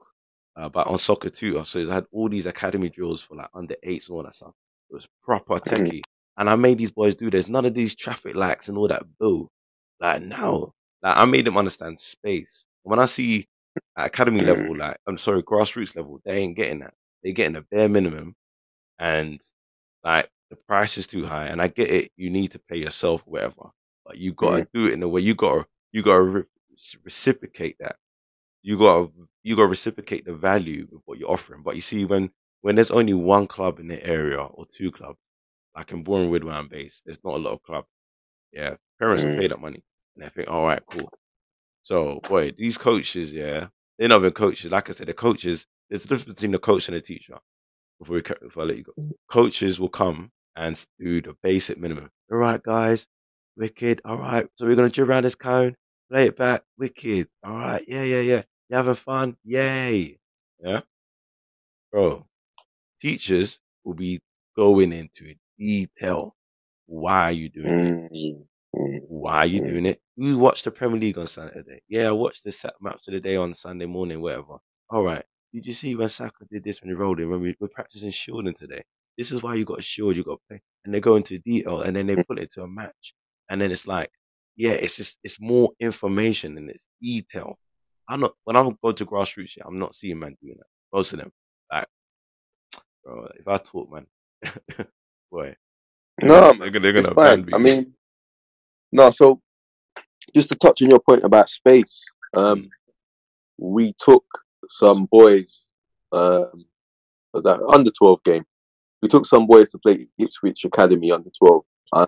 uh, 0.60 0.64
about 0.66 0.88
on 0.88 0.98
soccer 0.98 1.30
too. 1.30 1.64
So 1.66 1.88
I 1.90 1.94
had 1.94 2.06
all 2.12 2.30
these 2.30 2.46
academy 2.46 2.90
drills 2.90 3.22
for 3.22 3.36
like 3.36 3.50
under 3.54 3.76
eights 3.84 4.08
and 4.08 4.16
all 4.16 4.24
that 4.24 4.36
stuff. 4.36 4.54
It 4.90 4.94
was 4.94 5.08
proper 5.24 5.56
techie, 5.56 6.06
and 6.38 6.50
I 6.50 6.56
made 6.56 6.78
these 6.78 6.92
boys 6.92 7.16
do. 7.16 7.30
There's 7.30 7.48
none 7.48 7.66
of 7.66 7.74
these 7.74 7.96
traffic 7.96 8.36
lights 8.36 8.68
and 8.68 8.78
all 8.78 8.88
that 8.88 9.04
boo. 9.20 9.50
Like 10.00 10.22
now, 10.22 10.72
like 11.02 11.18
I 11.18 11.26
made 11.26 11.46
them 11.46 11.58
understand 11.58 12.00
space. 12.00 12.66
When 12.84 13.00
I 13.00 13.06
see 13.06 13.46
at 13.98 14.08
academy 14.08 14.40
Mm. 14.40 14.46
level, 14.46 14.76
like 14.76 14.98
I'm 15.08 15.18
sorry, 15.18 15.44
grassroots 15.44 15.96
level, 15.96 16.20
they 16.24 16.38
ain't 16.38 16.56
getting 16.56 16.80
that. 16.80 16.94
They're 17.24 17.34
getting 17.34 17.56
a 17.56 17.62
bare 17.62 17.90
minimum, 17.90 18.34
and 18.98 19.40
like 20.04 20.30
the 20.50 20.56
price 20.56 20.98
is 20.98 21.06
too 21.06 21.24
high. 21.26 21.46
And 21.48 21.60
I 21.62 21.68
get 21.68 21.90
it, 21.90 22.12
you 22.16 22.30
need 22.30 22.52
to 22.52 22.58
pay 22.60 22.78
yourself, 22.78 23.22
whatever, 23.26 23.70
but 24.06 24.18
you 24.18 24.32
gotta 24.32 24.66
do 24.74 24.86
it 24.86 24.94
in 24.94 25.02
a 25.02 25.08
way. 25.08 25.20
You 25.22 25.34
gotta 25.34 25.66
you 25.92 26.02
gotta 26.02 26.22
re- 26.22 26.44
reciprocate 27.04 27.76
that. 27.80 27.96
You 28.62 28.78
gotta 28.78 29.10
you 29.44 29.56
gotta 29.56 29.68
reciprocate 29.68 30.26
the 30.26 30.34
value 30.34 30.88
of 30.94 31.02
what 31.06 31.18
you're 31.18 31.30
offering. 31.32 31.62
But 31.64 31.76
you 31.76 31.82
see, 31.82 32.04
when 32.06 32.30
when 32.62 32.76
there's 32.76 32.92
only 32.92 33.14
one 33.14 33.46
club 33.48 33.80
in 33.80 33.88
the 33.88 34.04
area 34.06 34.40
or 34.42 34.66
two 34.70 34.92
clubs, 34.92 35.18
like 35.76 35.92
in 35.92 36.04
Bournemouth 36.04 36.44
where 36.44 36.54
I'm 36.54 36.68
based, 36.68 37.02
there's 37.06 37.22
not 37.24 37.36
a 37.36 37.38
lot 37.38 37.54
of 37.54 37.62
clubs. 37.62 37.88
Yeah, 38.52 38.76
parents 38.98 39.24
Mm. 39.24 39.36
pay 39.36 39.48
that 39.48 39.60
money, 39.60 39.82
and 40.16 40.24
they 40.24 40.28
think, 40.30 40.50
all 40.50 40.66
right, 40.66 40.82
cool. 40.90 41.12
So, 41.82 42.20
boy, 42.28 42.52
these 42.58 42.78
coaches, 42.78 43.32
yeah, 43.32 43.68
they're 43.98 44.08
not 44.08 44.20
even 44.20 44.32
coaches. 44.32 44.70
Like 44.72 44.90
I 44.90 44.94
said, 44.94 45.08
the 45.08 45.14
coaches. 45.14 45.66
There's 45.90 46.04
a 46.04 46.08
difference 46.08 46.34
between 46.36 46.52
the 46.52 46.60
coach 46.60 46.88
and 46.88 46.96
the 46.96 47.02
teacher. 47.02 47.38
Before 48.00 48.16
we 48.16 48.22
before 48.22 48.64
I 48.64 48.66
let 48.66 48.76
you 48.78 48.84
go, 48.84 48.92
coaches 49.30 49.80
will 49.80 49.88
come 49.88 50.30
and 50.56 50.86
do 51.00 51.22
the 51.22 51.36
basic 51.42 51.78
minimum. 51.78 52.10
All 52.30 52.38
right, 52.38 52.62
guys, 52.62 53.06
wicked. 53.56 54.02
All 54.04 54.18
right, 54.18 54.46
so 54.56 54.66
we're 54.66 54.76
gonna 54.76 54.90
drill 54.90 55.08
around 55.08 55.24
this 55.24 55.34
cone, 55.34 55.76
play 56.10 56.26
it 56.26 56.36
back, 56.36 56.62
wicked. 56.78 57.28
All 57.44 57.54
right, 57.54 57.84
yeah, 57.88 58.02
yeah, 58.02 58.20
yeah. 58.20 58.42
You 58.70 58.76
having 58.76 58.94
fun? 58.94 59.36
Yay, 59.44 60.18
yeah, 60.62 60.80
bro. 61.92 62.26
Teachers 63.00 63.60
will 63.84 63.94
be 63.94 64.20
going 64.56 64.92
into 64.92 65.34
detail. 65.58 66.34
Why 66.86 67.24
are 67.24 67.32
you 67.32 67.48
doing 67.50 67.80
it? 67.80 67.94
Mm. 68.12 68.46
Mm. 68.76 69.00
Why 69.08 69.38
are 69.38 69.46
you 69.46 69.60
Mm. 69.62 69.66
doing 69.68 69.86
it? 69.86 70.00
You 70.16 70.38
watched 70.38 70.64
the 70.64 70.70
Premier 70.70 71.00
League 71.00 71.18
on 71.18 71.26
Saturday. 71.26 71.80
Yeah, 71.88 72.08
I 72.08 72.12
watched 72.12 72.44
the 72.44 72.52
Sat 72.52 72.74
match 72.80 73.06
of 73.08 73.14
the 73.14 73.20
day 73.20 73.36
on 73.36 73.54
Sunday 73.54 73.86
morning, 73.86 74.20
whatever. 74.20 74.58
All 74.90 75.04
right. 75.04 75.24
Did 75.56 75.66
you 75.66 75.72
see 75.72 75.94
when 75.96 76.10
Saka 76.10 76.44
did 76.52 76.64
this 76.64 76.82
when 76.82 76.90
he 76.90 76.94
rolled 76.94 77.18
in? 77.18 77.30
When 77.30 77.40
we, 77.40 77.56
we're 77.58 77.68
practicing 77.68 78.10
shielding 78.10 78.52
today. 78.52 78.82
This 79.16 79.32
is 79.32 79.42
why 79.42 79.54
you 79.54 79.64
got 79.64 79.82
shield, 79.82 80.14
you 80.14 80.22
got 80.22 80.34
to 80.34 80.40
play. 80.50 80.60
And 80.84 80.94
they 80.94 81.00
go 81.00 81.16
into 81.16 81.38
detail 81.38 81.80
and 81.80 81.96
then 81.96 82.06
they 82.06 82.22
put 82.22 82.38
it 82.38 82.52
to 82.52 82.62
a 82.64 82.68
match. 82.68 83.14
And 83.48 83.58
then 83.62 83.72
it's 83.72 83.86
like, 83.86 84.10
yeah, 84.56 84.72
it's 84.72 84.96
just, 84.96 85.16
it's 85.24 85.40
more 85.40 85.70
information 85.80 86.58
and 86.58 86.68
it's 86.68 86.86
detail. 87.00 87.58
I'm 88.06 88.20
not, 88.20 88.34
when 88.44 88.54
I'm 88.54 88.76
going 88.82 88.96
to 88.96 89.06
grassroots, 89.06 89.56
yeah, 89.56 89.64
I'm 89.66 89.78
not 89.78 89.94
seeing 89.94 90.18
man 90.18 90.36
doing 90.42 90.56
that. 90.58 90.66
Most 90.92 91.14
of 91.14 91.20
them. 91.20 91.32
Like, 91.72 91.86
bro, 93.02 93.26
if 93.38 93.48
I 93.48 93.56
talk, 93.56 93.90
man, 93.90 94.06
boy. 95.32 95.56
No, 96.20 96.52
they're 96.52 96.68
gonna, 96.68 96.80
they're 96.80 97.02
gonna 97.02 97.14
ban 97.14 97.48
I 97.54 97.56
mean, 97.56 97.94
no. 98.92 99.10
So, 99.10 99.40
just 100.34 100.50
to 100.50 100.54
touch 100.54 100.82
on 100.82 100.90
your 100.90 101.00
point 101.00 101.24
about 101.24 101.48
space, 101.48 102.02
um, 102.34 102.68
we 103.58 103.94
took 103.98 104.24
some 104.70 105.06
boys, 105.06 105.64
um, 106.12 106.64
that 107.34 107.60
under 107.72 107.90
twelve 107.90 108.22
game. 108.24 108.44
We 109.02 109.08
took 109.08 109.26
some 109.26 109.46
boys 109.46 109.70
to 109.72 109.78
play 109.78 110.06
Ipswich 110.18 110.64
Academy 110.64 111.12
under 111.12 111.30
twelve. 111.38 111.64
Uh, 111.92 112.06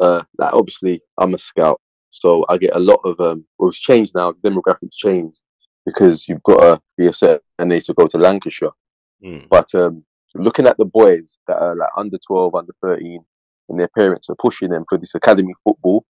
uh, 0.00 0.22
like 0.38 0.52
obviously, 0.52 1.02
I'm 1.18 1.34
a 1.34 1.38
scout, 1.38 1.80
so 2.10 2.44
I 2.48 2.58
get 2.58 2.76
a 2.76 2.80
lot 2.80 3.00
of 3.04 3.18
um. 3.20 3.44
Well, 3.58 3.70
it's 3.70 3.78
changed 3.78 4.12
now. 4.14 4.32
Demographics 4.32 4.92
changed 4.92 5.42
because 5.86 6.28
you've 6.28 6.42
got 6.42 6.60
to 6.60 6.80
be 6.96 7.06
a 7.06 7.12
set 7.12 7.40
certain 7.58 7.72
age 7.72 7.86
to 7.86 7.94
go 7.94 8.06
to 8.06 8.18
Lancashire. 8.18 8.70
Mm, 9.22 9.48
But 9.48 9.74
um, 9.74 10.04
looking 10.34 10.66
at 10.66 10.76
the 10.78 10.84
boys 10.84 11.38
that 11.46 11.56
are 11.56 11.76
like 11.76 11.90
under 11.96 12.18
12, 12.26 12.54
under 12.54 12.72
13, 12.82 13.24
and 13.68 13.78
their 13.80 13.88
parents 13.88 14.28
are 14.30 14.36
pushing 14.38 14.70
them 14.70 14.84
for 14.88 14.98
this 14.98 15.14
academy 15.14 15.54
football, 15.62 16.04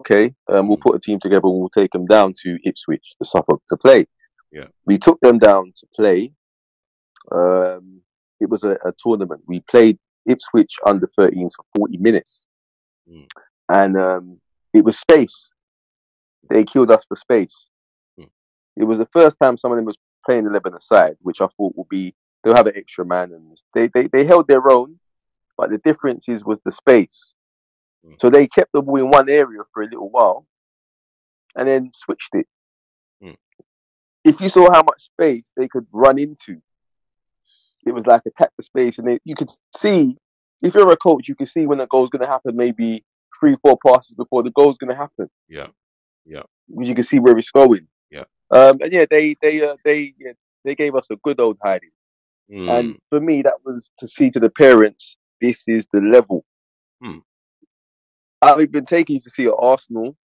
okay, 0.00 0.34
um, 0.48 0.68
we'll 0.68 0.76
put 0.76 0.96
a 0.96 1.00
team 1.00 1.20
together. 1.20 1.42
We'll 1.42 1.68
take 1.70 1.90
them 1.92 2.06
down 2.06 2.34
to 2.42 2.58
Ipswich, 2.64 3.14
to 3.18 3.24
Suffolk, 3.24 3.62
to 3.68 3.76
play. 3.76 4.06
Yeah. 4.54 4.68
We 4.86 4.98
took 4.98 5.20
them 5.20 5.38
down 5.38 5.72
to 5.78 5.86
play. 5.94 6.32
Um, 7.32 8.00
it 8.40 8.48
was 8.48 8.62
a, 8.62 8.72
a 8.86 8.92
tournament. 8.98 9.42
We 9.46 9.60
played 9.68 9.98
Ipswich 10.26 10.76
under 10.86 11.10
13s 11.18 11.52
for 11.56 11.64
40 11.76 11.98
minutes. 11.98 12.46
Mm. 13.10 13.26
And 13.68 13.96
um, 13.98 14.40
it 14.72 14.84
was 14.84 14.98
space. 14.98 15.50
They 16.48 16.64
killed 16.64 16.90
us 16.90 17.04
for 17.08 17.16
space. 17.16 17.54
Mm. 18.18 18.28
It 18.76 18.84
was 18.84 18.98
the 18.98 19.08
first 19.12 19.38
time 19.42 19.58
some 19.58 19.72
of 19.72 19.76
them 19.76 19.86
was 19.86 19.98
playing 20.24 20.46
11 20.46 20.74
aside, 20.74 21.16
which 21.20 21.40
I 21.40 21.48
thought 21.56 21.76
would 21.76 21.88
be 21.88 22.14
they'll 22.42 22.54
have 22.54 22.66
an 22.66 22.76
extra 22.76 23.04
man, 23.04 23.32
and 23.32 23.58
they, 23.74 23.88
they, 23.92 24.08
they 24.08 24.24
held 24.24 24.46
their 24.46 24.70
own, 24.70 24.98
but 25.56 25.70
the 25.70 25.78
difference 25.78 26.26
is 26.28 26.44
was 26.44 26.58
the 26.64 26.72
space. 26.72 27.32
Mm. 28.06 28.20
So 28.20 28.30
they 28.30 28.46
kept 28.46 28.70
the 28.72 28.82
ball 28.82 28.98
in 28.98 29.08
one 29.08 29.28
area 29.28 29.62
for 29.72 29.82
a 29.82 29.86
little 29.86 30.10
while, 30.10 30.46
and 31.56 31.66
then 31.66 31.90
switched 31.94 32.34
it. 32.34 32.46
If 34.24 34.40
you 34.40 34.48
saw 34.48 34.70
how 34.72 34.82
much 34.82 35.02
space 35.04 35.52
they 35.56 35.68
could 35.68 35.86
run 35.92 36.18
into, 36.18 36.60
it 37.86 37.92
was 37.92 38.06
like 38.06 38.22
attack 38.26 38.50
the 38.56 38.62
space, 38.62 38.98
and 38.98 39.06
they, 39.06 39.18
you 39.24 39.36
could 39.36 39.50
see. 39.76 40.16
If 40.62 40.74
you're 40.74 40.90
a 40.90 40.96
coach, 40.96 41.28
you 41.28 41.34
can 41.34 41.46
see 41.46 41.66
when 41.66 41.76
the 41.78 41.86
goal's 41.86 42.08
going 42.08 42.22
to 42.22 42.28
happen. 42.28 42.56
Maybe 42.56 43.04
three, 43.38 43.56
four 43.62 43.76
passes 43.86 44.14
before 44.16 44.42
the 44.42 44.50
goal's 44.52 44.78
going 44.78 44.90
to 44.90 44.96
happen. 44.96 45.28
yeah. 45.48 45.68
Yeah. 46.24 46.44
You 46.68 46.94
can 46.94 47.04
see 47.04 47.18
where 47.18 47.36
it's 47.36 47.50
going. 47.50 47.86
Yeah. 48.10 48.24
Um, 48.50 48.78
and 48.80 48.90
yeah, 48.90 49.04
they 49.10 49.36
they 49.42 49.60
uh, 49.62 49.76
they 49.84 50.14
yeah, 50.18 50.32
they 50.64 50.74
gave 50.74 50.94
us 50.94 51.06
a 51.10 51.16
good 51.16 51.38
old 51.38 51.58
hiding. 51.62 51.90
Mm, 52.50 52.70
And 52.70 52.98
for 53.10 53.20
me, 53.20 53.42
that 53.42 53.62
was 53.62 53.90
to 53.98 54.08
see 54.08 54.30
to 54.30 54.40
the 54.40 54.48
parents, 54.48 55.18
this 55.42 55.64
is 55.68 55.84
the 55.92 56.00
level. 56.00 56.46
Hmm. 57.02 57.18
I've 58.40 58.70
been 58.72 58.86
taking 58.86 59.16
you 59.16 59.20
to 59.20 59.30
see 59.30 59.44
an 59.44 59.52
Arsenal 59.58 60.16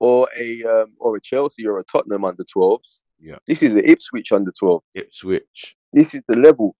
or 0.00 0.28
a 0.36 0.64
um, 0.64 0.92
or 0.98 1.16
a 1.16 1.20
Chelsea 1.20 1.66
or 1.66 1.78
a 1.78 1.84
Tottenham 1.84 2.24
under 2.24 2.42
12s. 2.56 3.02
Yeah. 3.20 3.36
This 3.46 3.62
is 3.62 3.74
an 3.74 3.84
Ipswich 3.84 4.32
under 4.32 4.50
12. 4.58 4.82
Ipswich. 4.94 5.76
This 5.92 6.14
is 6.14 6.22
the 6.26 6.36
level. 6.36 6.74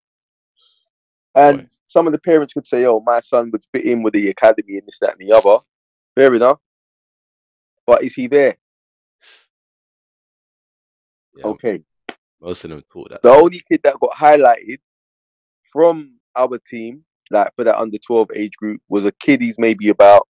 And 1.35 1.59
Boy. 1.59 1.67
some 1.87 2.07
of 2.07 2.13
the 2.13 2.19
parents 2.19 2.53
could 2.55 2.67
say, 2.67 2.87
"Oh, 2.87 3.01
my 3.07 3.21
son 3.21 3.51
would 3.53 3.63
fit 3.73 3.85
in 3.85 4.03
with 4.03 4.15
the 4.15 4.31
academy 4.31 4.79
and 4.79 4.87
this, 4.87 4.99
that, 5.01 5.17
and 5.19 5.29
the 5.29 5.37
other." 5.37 5.59
Fair 6.17 6.35
enough. 6.35 6.59
But 7.87 8.03
is 8.03 8.15
he 8.15 8.27
there? 8.27 8.57
Yeah, 11.37 11.47
Okay. 11.47 11.83
most 12.41 12.65
of 12.65 12.71
them 12.71 12.83
taught 12.93 13.11
that. 13.11 13.23
The 13.23 13.31
only 13.31 13.63
kid 13.69 13.81
that 13.85 14.01
got 14.01 14.11
highlighted 14.17 14.79
from 15.73 16.19
our 16.37 16.59
team, 16.59 17.05
like 17.31 17.55
for 17.55 17.65
that 17.65 17.79
under 17.79 17.99
12 17.99 18.31
age 18.35 18.53
group, 18.57 18.81
was 18.89 19.05
a 19.05 19.13
kid. 19.13 19.41
He's 19.41 19.59
maybe 19.59 19.89
about 19.91 20.27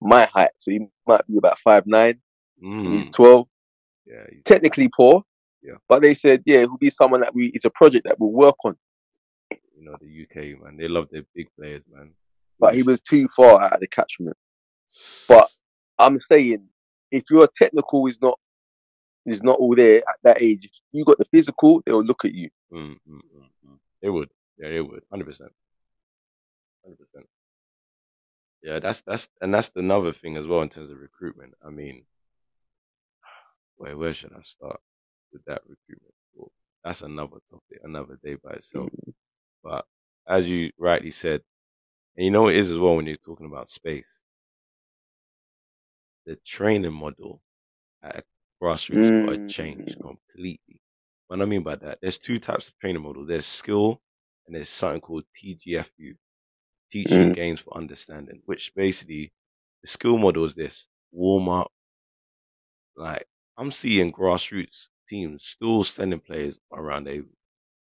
my 0.00 0.24
height, 0.26 0.50
so 0.58 0.70
he 0.70 0.86
might 1.06 1.26
be 1.26 1.36
about 1.38 1.58
five 1.64 1.86
nine. 1.86 2.20
He's 2.60 3.08
Mm, 3.08 3.12
12. 3.12 3.48
yeah, 4.06 4.26
you- 4.30 4.42
Technically 4.44 4.88
poor. 4.96 5.24
Yeah. 5.62 5.74
But 5.88 6.02
they 6.02 6.14
said, 6.14 6.42
yeah, 6.46 6.60
he'll 6.60 6.76
be 6.76 6.90
someone 6.90 7.20
that 7.20 7.34
we. 7.34 7.46
It's 7.54 7.64
a 7.64 7.70
project 7.70 8.04
that 8.04 8.18
we'll 8.18 8.30
work 8.32 8.56
on. 8.64 8.76
you 9.50 9.84
know 9.84 9.96
the 10.00 10.22
UK 10.24 10.60
man, 10.62 10.76
they 10.76 10.86
love 10.88 11.08
their 11.10 11.24
big 11.34 11.48
players, 11.58 11.84
man. 11.92 12.12
But 12.60 12.74
he 12.76 12.82
was 12.84 13.00
too 13.00 13.28
far 13.34 13.62
out 13.62 13.72
of 13.74 13.80
the 13.80 13.88
catchment. 13.88 14.36
But 15.28 15.48
I'm 15.98 16.20
saying, 16.20 16.68
if 17.10 17.24
your 17.30 17.48
technical 17.56 18.06
is 18.06 18.18
not 18.22 18.38
is 19.26 19.42
not 19.42 19.58
all 19.58 19.74
there 19.76 19.98
at 19.98 20.16
that 20.24 20.42
age, 20.42 20.64
if 20.64 20.70
you 20.92 21.04
got 21.04 21.18
the 21.18 21.24
physical, 21.26 21.80
they'll 21.86 22.04
look 22.04 22.24
at 22.24 22.32
you. 22.32 22.48
Mm, 22.72 22.92
mm, 23.08 23.20
mm, 23.36 23.48
mm. 23.68 23.78
They 24.00 24.08
would, 24.10 24.30
yeah, 24.58 24.68
they 24.68 24.80
would, 24.80 25.02
hundred 25.10 25.26
percent, 25.26 25.52
hundred 26.84 26.98
percent. 26.98 27.26
Yeah, 28.62 28.78
that's 28.80 29.02
that's 29.02 29.28
and 29.40 29.54
that's 29.54 29.72
another 29.76 30.12
thing 30.12 30.36
as 30.36 30.46
well 30.46 30.62
in 30.62 30.68
terms 30.70 30.90
of 30.90 30.98
recruitment. 31.00 31.54
I 31.64 31.70
mean, 31.70 32.04
Wait, 33.78 33.94
where 33.94 34.14
should 34.14 34.32
I 34.34 34.40
start 34.42 34.80
with 35.32 35.44
that 35.46 35.62
recruitment? 35.66 36.14
Well, 36.34 36.52
that's 36.84 37.02
another 37.02 37.38
topic, 37.50 37.80
another 37.84 38.18
day 38.24 38.36
by 38.36 38.52
itself. 38.52 38.90
But 39.64 39.86
as 40.28 40.48
you 40.48 40.72
rightly 40.78 41.10
said, 41.10 41.42
and 42.16 42.24
you 42.26 42.30
know 42.30 42.48
it 42.48 42.56
is 42.56 42.70
as 42.70 42.78
well 42.78 42.96
when 42.96 43.06
you're 43.06 43.16
talking 43.18 43.46
about 43.46 43.70
space, 43.70 44.22
the 46.26 46.36
training 46.46 46.92
model 46.92 47.40
at 48.02 48.24
grassroots 48.62 49.12
got 49.24 49.32
to 49.34 49.40
change 49.46 49.96
Mm. 49.96 50.02
completely. 50.02 50.80
What 51.28 51.42
I 51.42 51.46
mean 51.46 51.62
by 51.62 51.76
that, 51.76 52.00
there's 52.02 52.18
two 52.18 52.38
types 52.38 52.68
of 52.68 52.78
training 52.78 53.02
model. 53.02 53.26
There's 53.26 53.46
skill 53.46 54.02
and 54.46 54.56
there's 54.56 54.68
something 54.68 55.00
called 55.00 55.24
TGFU, 55.34 56.16
teaching 56.92 57.30
Mm. 57.30 57.34
games 57.34 57.60
for 57.60 57.74
understanding, 57.76 58.42
which 58.44 58.74
basically 58.74 59.32
the 59.82 59.88
skill 59.88 60.18
model 60.18 60.44
is 60.44 60.54
this 60.54 60.86
warm 61.10 61.48
up. 61.48 61.72
Like 62.96 63.24
I'm 63.56 63.70
seeing 63.72 64.12
grassroots 64.12 64.88
teams 65.08 65.46
still 65.46 65.84
sending 65.84 66.20
players 66.20 66.58
around 66.72 67.08
a 67.08 67.22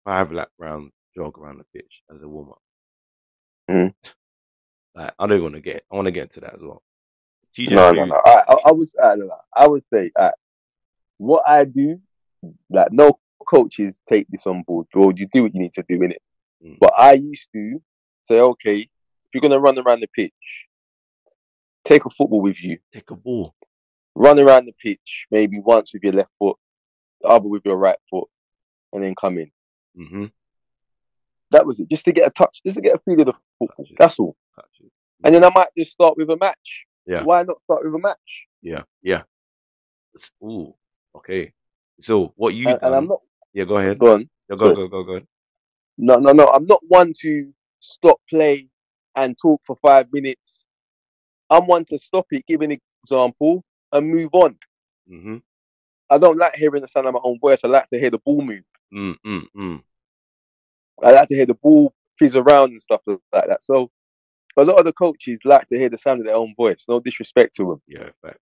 five 0.04 0.32
lap 0.32 0.50
round 0.58 0.92
jog 1.16 1.40
around 1.40 1.58
the 1.60 1.66
pitch 1.74 2.04
as 2.14 2.22
a 2.22 2.28
warm 2.28 2.50
up. 2.50 2.62
Mhm. 3.72 3.94
Like 4.96 5.14
I 5.18 5.28
don't 5.28 5.42
want 5.44 5.56
to 5.56 5.62
get, 5.62 5.84
I 5.92 5.96
want 5.96 6.06
to 6.08 6.12
get 6.12 6.24
into 6.24 6.42
that 6.42 6.56
as 6.56 6.62
well. 6.62 6.84
TGFU, 7.56 7.72
No, 7.76 7.92
no, 7.92 8.06
no. 8.06 8.22
I, 8.26 8.44
I, 8.48 8.56
I 8.68 8.72
was, 8.72 8.92
I. 9.02 9.16
I 9.56 9.68
would 9.68 9.84
say, 9.92 10.12
uh, 10.16 10.32
what 11.18 11.44
I 11.50 11.64
do, 11.66 12.00
like, 12.70 12.92
no 12.92 13.20
coaches 13.48 13.98
take 14.08 14.28
this 14.30 14.46
on 14.46 14.62
board. 14.64 14.86
Well, 14.94 15.12
you 15.16 15.28
do 15.34 15.44
what 15.44 15.56
you 15.56 15.62
need 15.62 15.74
to 15.74 15.84
do 15.90 16.04
in 16.04 16.12
it. 16.12 16.22
Mm. 16.64 16.78
But 16.80 16.94
I 16.98 17.14
used 17.14 17.50
to 17.54 17.82
say, 18.30 18.40
okay, 18.40 18.78
if 18.80 18.88
you're 19.34 19.42
gonna 19.42 19.60
run 19.60 19.78
around 19.78 20.00
the 20.02 20.08
pitch, 20.08 20.34
take 21.86 22.06
a 22.06 22.10
football 22.10 22.42
with 22.42 22.58
you. 22.62 22.78
take 22.94 23.10
a 23.12 23.16
ball. 23.16 23.54
Run 24.16 24.40
around 24.40 24.66
the 24.66 24.74
pitch, 24.82 25.26
maybe 25.32 25.60
once 25.60 25.94
with 25.94 26.04
your 26.04 26.14
left 26.14 26.32
foot, 26.40 26.58
the 27.22 27.28
other 27.28 27.48
with 27.48 27.64
your 27.66 27.78
right 27.78 27.98
foot, 28.10 28.28
and 28.94 29.04
then 29.04 29.16
come 29.20 29.38
in. 29.38 29.52
hmm 29.96 30.26
That 31.52 31.66
was 31.66 31.80
it. 31.80 31.90
Just 31.90 32.06
to 32.06 32.12
get 32.12 32.28
a 32.28 32.32
touch, 32.32 32.60
just 32.66 32.76
to 32.76 32.82
get 32.82 32.96
a 32.96 33.00
feel 33.00 33.20
of 33.22 33.28
the 33.28 33.34
football. 33.60 33.86
That's 33.98 34.20
all. 34.20 34.36
And 35.24 35.36
then 35.36 35.44
I 35.44 35.50
might 35.54 35.68
just 35.78 35.92
start 35.92 36.16
with 36.18 36.30
a 36.30 36.38
match. 36.38 36.86
Yeah. 37.06 37.24
Why 37.24 37.44
not 37.44 37.62
start 37.64 37.84
with 37.84 37.94
a 37.94 38.00
match? 38.00 38.18
Yeah, 38.62 38.84
yeah. 39.02 39.24
It's- 40.16 40.32
Ooh, 40.44 40.74
okay. 41.16 41.52
So 42.00 42.34
what 42.38 42.54
you 42.56 42.70
And, 42.70 42.80
and 42.82 42.96
I'm 42.96 43.08
not 43.08 43.20
yeah, 43.54 43.66
go 43.66 43.78
ahead. 43.78 44.00
gone. 44.00 44.30
Yeah, 44.50 44.56
go, 44.56 44.66
sorry. 44.68 44.76
go, 44.76 44.88
go, 44.88 45.04
go. 45.04 45.22
No, 45.98 46.16
no, 46.18 46.32
no. 46.32 46.48
I'm 46.48 46.66
not 46.66 46.80
one 46.88 47.14
to 47.22 47.52
stop 47.80 48.20
play 48.30 48.68
and 49.16 49.36
talk 49.42 49.62
for 49.66 49.78
five 49.82 50.08
minutes. 50.12 50.66
I'm 51.50 51.66
one 51.66 51.86
to 51.86 52.00
stop 52.00 52.28
it, 52.32 52.46
give 52.48 52.62
an 52.62 52.78
example, 53.04 53.64
and 53.92 54.10
move 54.10 54.30
on. 54.34 54.58
Mm-hmm. 55.12 55.38
I 56.10 56.18
don't 56.18 56.38
like 56.38 56.56
hearing 56.56 56.82
the 56.82 56.88
sound 56.88 57.08
of 57.08 57.14
my 57.14 57.20
own 57.24 57.40
voice. 57.40 57.60
I 57.64 57.68
like 57.68 57.90
to 57.90 58.00
hear 58.00 58.12
the 58.12 58.20
ball 58.20 58.42
move. 58.42 58.64
Mm, 58.94 59.16
mm, 59.26 59.44
mm. 59.56 59.82
I 61.04 61.12
like 61.12 61.28
to 61.30 61.36
hear 61.36 61.46
the 61.46 61.54
ball 61.54 61.94
fizz 62.18 62.36
around 62.36 62.72
and 62.72 62.82
stuff 62.82 63.02
like 63.08 63.20
that. 63.32 63.64
So 63.64 63.90
a 64.58 64.64
lot 64.64 64.80
of 64.80 64.86
the 64.86 64.94
coaches 64.94 65.40
like 65.46 65.68
to 65.68 65.78
hear 65.78 65.90
the 65.90 65.98
sound 65.98 66.20
of 66.20 66.26
their 66.26 66.36
own 66.36 66.54
voice. 66.56 66.84
No 66.88 67.00
disrespect 67.00 67.56
to 67.56 67.64
them. 67.64 67.82
Yeah, 67.88 68.10
fact. 68.22 68.40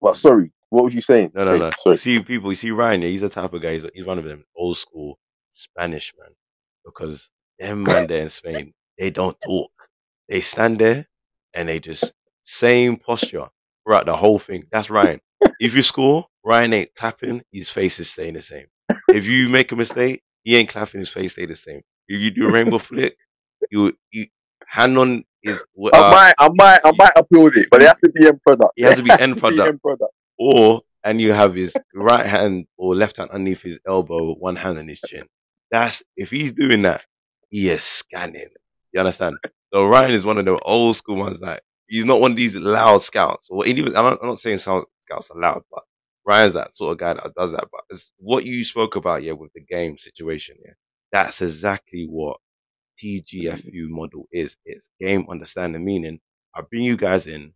But 0.00 0.18
sorry, 0.18 0.52
what 0.68 0.84
was 0.84 0.94
you 0.94 1.00
saying? 1.00 1.32
No, 1.34 1.44
no, 1.44 1.52
Hey, 1.52 1.58
no. 1.58 1.70
Sorry. 1.82 1.96
see 1.96 2.20
people, 2.20 2.50
you 2.50 2.56
see 2.56 2.70
Ryan, 2.70 3.02
yeah, 3.02 3.08
he's 3.08 3.22
the 3.22 3.28
type 3.28 3.54
of 3.54 3.62
guy, 3.62 3.74
he's, 3.74 3.86
he's 3.94 4.04
one 4.04 4.18
of 4.18 4.24
them 4.24 4.44
old 4.54 4.76
school 4.76 5.18
Spanish 5.50 6.12
man. 6.18 6.30
Because 6.84 7.30
them 7.58 7.82
man 7.82 8.06
there 8.06 8.22
in 8.22 8.30
Spain, 8.30 8.72
they 8.98 9.10
don't 9.10 9.36
talk. 9.40 9.70
They 10.28 10.40
stand 10.40 10.78
there 10.78 11.06
and 11.54 11.68
they 11.68 11.80
just 11.80 12.12
same 12.42 12.96
posture 12.96 13.46
throughout 13.84 14.06
the 14.06 14.16
whole 14.16 14.38
thing. 14.38 14.66
That's 14.70 14.90
Ryan. 14.90 15.20
if 15.60 15.74
you 15.74 15.82
score, 15.82 16.26
Ryan 16.44 16.72
ain't 16.72 16.94
clapping, 16.96 17.42
his 17.52 17.70
face 17.70 17.98
is 18.00 18.10
staying 18.10 18.34
the 18.34 18.42
same. 18.42 18.66
If 19.08 19.26
you 19.26 19.48
make 19.48 19.72
a 19.72 19.76
mistake, 19.76 20.22
he 20.42 20.56
ain't 20.56 20.68
clapping, 20.68 21.00
his 21.00 21.10
face 21.10 21.32
stay 21.32 21.46
the 21.46 21.56
same. 21.56 21.82
If 22.08 22.20
you 22.20 22.30
do 22.30 22.48
a 22.48 22.52
rainbow 22.52 22.78
flick, 22.78 23.16
you, 23.70 23.96
you 24.12 24.26
hand 24.66 24.98
on 24.98 25.24
his 25.42 25.62
I 25.92 25.98
uh, 25.98 26.10
might, 26.10 26.34
I 26.38 26.48
might, 26.54 26.80
I 26.84 26.92
might 26.96 27.14
upload 27.16 27.56
it, 27.56 27.68
but 27.70 27.82
it 27.82 27.88
has 27.88 27.98
to 28.00 28.10
be 28.10 28.26
end 28.26 28.40
product. 28.42 28.72
It 28.76 28.84
has 28.84 28.96
to 28.96 29.02
be 29.02 29.10
end 29.18 29.38
product. 29.38 29.68
end 29.68 29.82
product. 29.82 30.12
or 30.38 30.82
and 31.04 31.20
you 31.20 31.32
have 31.32 31.54
his 31.54 31.72
right 31.94 32.26
hand 32.26 32.66
or 32.76 32.96
left 32.96 33.18
hand 33.18 33.30
underneath 33.30 33.62
his 33.62 33.78
elbow, 33.86 34.34
one 34.34 34.56
hand 34.56 34.78
on 34.78 34.88
his 34.88 35.00
chin. 35.00 35.26
That's 35.70 36.02
if 36.16 36.30
he's 36.30 36.52
doing 36.52 36.82
that, 36.82 37.04
he 37.50 37.70
is 37.70 37.82
scanning. 37.82 38.48
You 38.92 39.00
understand? 39.00 39.36
So 39.72 39.84
Ryan 39.86 40.12
is 40.12 40.24
one 40.24 40.38
of 40.38 40.44
the 40.44 40.58
old 40.58 40.96
school 40.96 41.16
ones. 41.16 41.40
Like 41.40 41.60
he's 41.88 42.04
not 42.04 42.20
one 42.20 42.32
of 42.32 42.36
these 42.36 42.56
loud 42.56 43.02
scouts. 43.02 43.48
Or 43.50 43.66
even 43.66 43.96
I'm 43.96 44.04
not, 44.04 44.18
I'm 44.22 44.28
not 44.28 44.40
saying 44.40 44.58
scouts 44.58 45.30
are 45.30 45.40
loud, 45.40 45.62
but 45.70 45.82
Ryan's 46.24 46.54
that 46.54 46.72
sort 46.72 46.92
of 46.92 46.98
guy 46.98 47.14
that 47.14 47.34
does 47.36 47.52
that. 47.52 47.68
But 47.70 47.82
it's 47.90 48.12
what 48.18 48.44
you 48.44 48.64
spoke 48.64 48.96
about, 48.96 49.22
yeah, 49.22 49.32
with 49.32 49.52
the 49.54 49.60
game 49.60 49.98
situation, 49.98 50.56
yeah, 50.64 50.72
that's 51.12 51.42
exactly 51.42 52.06
what 52.08 52.38
TGFU 53.02 53.88
model 53.88 54.26
is. 54.32 54.56
It's 54.64 54.88
game 55.00 55.26
understanding. 55.28 55.84
Meaning, 55.84 56.20
I 56.54 56.62
bring 56.62 56.84
you 56.84 56.96
guys 56.96 57.26
in. 57.26 57.52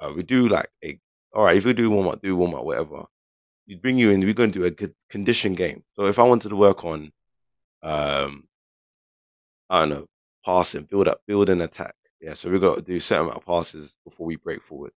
Uh, 0.00 0.12
we 0.16 0.22
do 0.22 0.48
like 0.48 0.68
a 0.84 0.98
all 1.34 1.44
right, 1.44 1.56
if 1.56 1.64
we 1.64 1.72
do 1.72 1.90
warm 1.90 2.08
up, 2.08 2.22
do 2.22 2.36
warm 2.36 2.54
up, 2.54 2.64
whatever. 2.64 3.04
You 3.66 3.78
bring 3.78 3.98
you 3.98 4.10
in, 4.10 4.20
we're 4.20 4.34
going 4.34 4.52
to 4.52 4.58
do 4.60 4.64
a 4.66 4.70
good 4.70 4.94
condition 5.10 5.54
game. 5.54 5.82
So 5.94 6.04
if 6.04 6.18
I 6.18 6.22
wanted 6.22 6.50
to 6.50 6.56
work 6.56 6.84
on, 6.84 7.10
um, 7.82 8.44
I 9.74 9.80
don't 9.80 9.88
know, 9.90 10.06
passing, 10.44 10.84
build 10.84 11.08
up, 11.08 11.20
build 11.26 11.48
an 11.48 11.60
attack. 11.60 11.94
Yeah, 12.20 12.34
so 12.34 12.48
we've 12.50 12.60
got 12.60 12.76
to 12.76 12.82
do 12.82 12.96
a 12.96 13.00
certain 13.00 13.26
amount 13.26 13.38
of 13.38 13.46
passes 13.46 13.96
before 14.04 14.26
we 14.26 14.36
break 14.36 14.62
forward. 14.62 14.92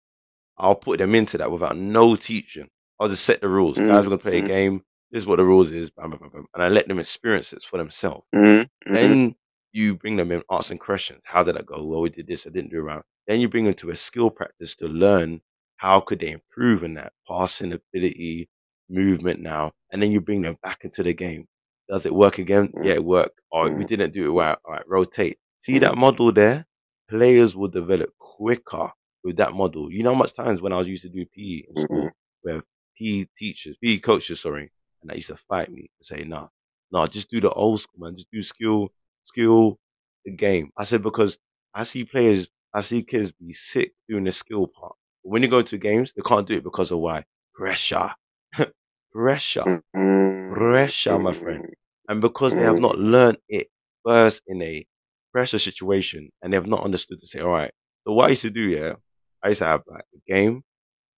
I'll 0.58 0.74
put 0.74 0.98
them 0.98 1.14
into 1.14 1.38
that 1.38 1.50
without 1.52 1.76
no 1.76 2.16
teaching. 2.16 2.68
I'll 2.98 3.08
just 3.08 3.24
set 3.24 3.40
the 3.40 3.48
rules. 3.48 3.76
Mm, 3.76 3.88
Guys, 3.88 4.02
we're 4.04 4.08
going 4.10 4.18
to 4.18 4.22
play 4.22 4.38
a 4.38 4.42
game. 4.42 4.82
This 5.12 5.22
is 5.22 5.26
what 5.28 5.36
the 5.36 5.44
rules 5.44 5.70
is. 5.70 5.90
Bam, 5.90 6.10
bam, 6.10 6.18
bam, 6.18 6.30
bam. 6.30 6.46
And 6.54 6.62
I 6.62 6.68
let 6.68 6.88
them 6.88 6.98
experience 6.98 7.52
it 7.52 7.62
for 7.62 7.78
themselves. 7.78 8.26
Mm-hmm. 8.34 8.94
Then 8.94 9.34
you 9.72 9.94
bring 9.94 10.16
them 10.16 10.32
in, 10.32 10.42
asking 10.50 10.78
questions. 10.78 11.22
How 11.24 11.44
did 11.44 11.56
that 11.56 11.66
go? 11.66 11.84
Well, 11.84 12.00
we 12.00 12.10
did 12.10 12.26
this. 12.26 12.46
I 12.46 12.50
didn't 12.50 12.70
do 12.70 12.78
it 12.78 12.82
right. 12.82 13.02
Then 13.28 13.40
you 13.40 13.48
bring 13.48 13.64
them 13.64 13.74
to 13.74 13.90
a 13.90 13.94
skill 13.94 14.30
practice 14.30 14.76
to 14.76 14.88
learn 14.88 15.40
how 15.76 16.00
could 16.00 16.18
they 16.20 16.30
improve 16.32 16.82
in 16.82 16.94
that 16.94 17.12
passing 17.28 17.72
ability, 17.72 18.48
movement 18.88 19.40
now, 19.40 19.72
and 19.90 20.02
then 20.02 20.10
you 20.12 20.20
bring 20.20 20.42
them 20.42 20.56
back 20.62 20.84
into 20.84 21.02
the 21.04 21.14
game. 21.14 21.46
Does 21.88 22.06
it 22.06 22.14
work 22.14 22.38
again? 22.38 22.72
Yeah, 22.82 22.94
it 22.94 23.04
worked. 23.04 23.40
Or 23.50 23.70
we 23.70 23.84
didn't 23.84 24.12
do 24.12 24.30
it 24.30 24.40
right. 24.40 24.58
All 24.64 24.72
right, 24.72 24.88
rotate. 24.88 25.38
See 25.58 25.74
mm-hmm. 25.74 25.84
that 25.84 25.96
model 25.96 26.32
there? 26.32 26.66
Players 27.08 27.54
will 27.54 27.68
develop 27.68 28.10
quicker 28.18 28.90
with 29.22 29.36
that 29.36 29.52
model. 29.54 29.90
You 29.90 30.02
know 30.02 30.12
how 30.12 30.18
much 30.18 30.34
times 30.34 30.60
when 30.60 30.72
I 30.72 30.78
was 30.78 30.88
used 30.88 31.02
to 31.02 31.08
do 31.08 31.24
PE 31.26 31.64
in 31.68 31.82
school, 31.82 31.96
mm-hmm. 31.98 32.08
where 32.42 32.62
PE 32.98 33.26
teachers, 33.36 33.76
PE 33.82 33.98
coaches, 33.98 34.40
sorry, 34.40 34.70
and 35.02 35.10
they 35.10 35.16
used 35.16 35.28
to 35.28 35.36
fight 35.48 35.70
me 35.70 35.90
to 35.98 36.04
say, 36.04 36.24
nah, 36.24 36.48
nah, 36.90 37.06
just 37.06 37.30
do 37.30 37.40
the 37.40 37.50
old 37.50 37.80
school, 37.80 38.04
man. 38.06 38.16
Just 38.16 38.30
do 38.32 38.42
skill, 38.42 38.88
skill 39.24 39.78
the 40.24 40.32
game. 40.32 40.70
I 40.76 40.84
said, 40.84 41.02
because 41.02 41.38
I 41.74 41.84
see 41.84 42.04
players, 42.04 42.48
I 42.72 42.80
see 42.80 43.02
kids 43.02 43.32
be 43.32 43.52
sick 43.52 43.92
doing 44.08 44.24
the 44.24 44.32
skill 44.32 44.66
part. 44.66 44.94
But 45.22 45.30
when 45.30 45.42
you 45.42 45.48
go 45.48 45.62
to 45.62 45.78
games, 45.78 46.14
they 46.14 46.22
can't 46.22 46.46
do 46.46 46.56
it 46.56 46.64
because 46.64 46.90
of 46.90 46.98
why? 46.98 47.24
Pressure. 47.54 48.10
Pressure. 49.14 49.82
Mm-hmm. 49.94 50.54
Pressure, 50.54 51.18
my 51.18 51.30
mm-hmm. 51.30 51.40
friend. 51.40 51.74
And 52.08 52.20
because 52.20 52.54
they 52.54 52.62
have 52.62 52.74
mm-hmm. 52.74 52.82
not 52.82 52.98
learned 52.98 53.38
it 53.48 53.68
first 54.04 54.42
in 54.46 54.60
a 54.60 54.84
pressure 55.32 55.58
situation 55.58 56.30
and 56.42 56.52
they 56.52 56.56
have 56.56 56.66
not 56.66 56.82
understood 56.82 57.20
to 57.20 57.26
say, 57.26 57.40
all 57.40 57.50
right, 57.50 57.70
so 58.06 58.12
what 58.12 58.26
I 58.26 58.30
used 58.30 58.42
to 58.42 58.50
do, 58.50 58.62
yeah, 58.62 58.94
I 59.42 59.48
used 59.48 59.60
to 59.60 59.66
have 59.66 59.82
like 59.86 60.04
a 60.14 60.32
game. 60.32 60.62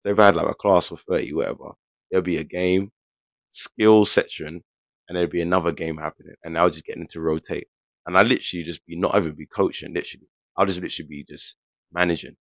So 0.02 0.11
if 0.11 0.18
I 0.18 0.26
had 0.26 0.37
like 0.37 0.48
a 0.48 0.54
class 0.54 0.90
of 0.90 1.00
30, 1.09 1.32
whatever, 1.32 1.72
there'll 2.11 2.22
be 2.22 2.37
a 2.37 2.44
game, 2.44 2.90
skill 3.50 4.04
section, 4.04 4.62
and 5.09 5.16
there'll 5.16 5.30
be 5.30 5.42
another 5.42 5.72
game 5.72 5.96
happening. 5.96 6.35
And 6.44 6.56
I'll 6.59 6.70
just 6.70 6.85
get 6.85 6.96
them 6.96 7.09
to 7.09 7.20
rotate. 7.20 7.66
And 8.06 8.16
I 8.16 8.22
literally 8.22 8.64
just 8.64 8.87
be 8.87 8.96
not 8.96 9.16
even 9.16 9.35
be 9.35 9.46
coaching, 9.46 9.94
literally. 9.94 10.28
I'll 10.56 10.66
just 10.66 10.80
literally 10.80 11.09
be 11.09 11.24
just 11.28 11.56
managing. 11.92 12.37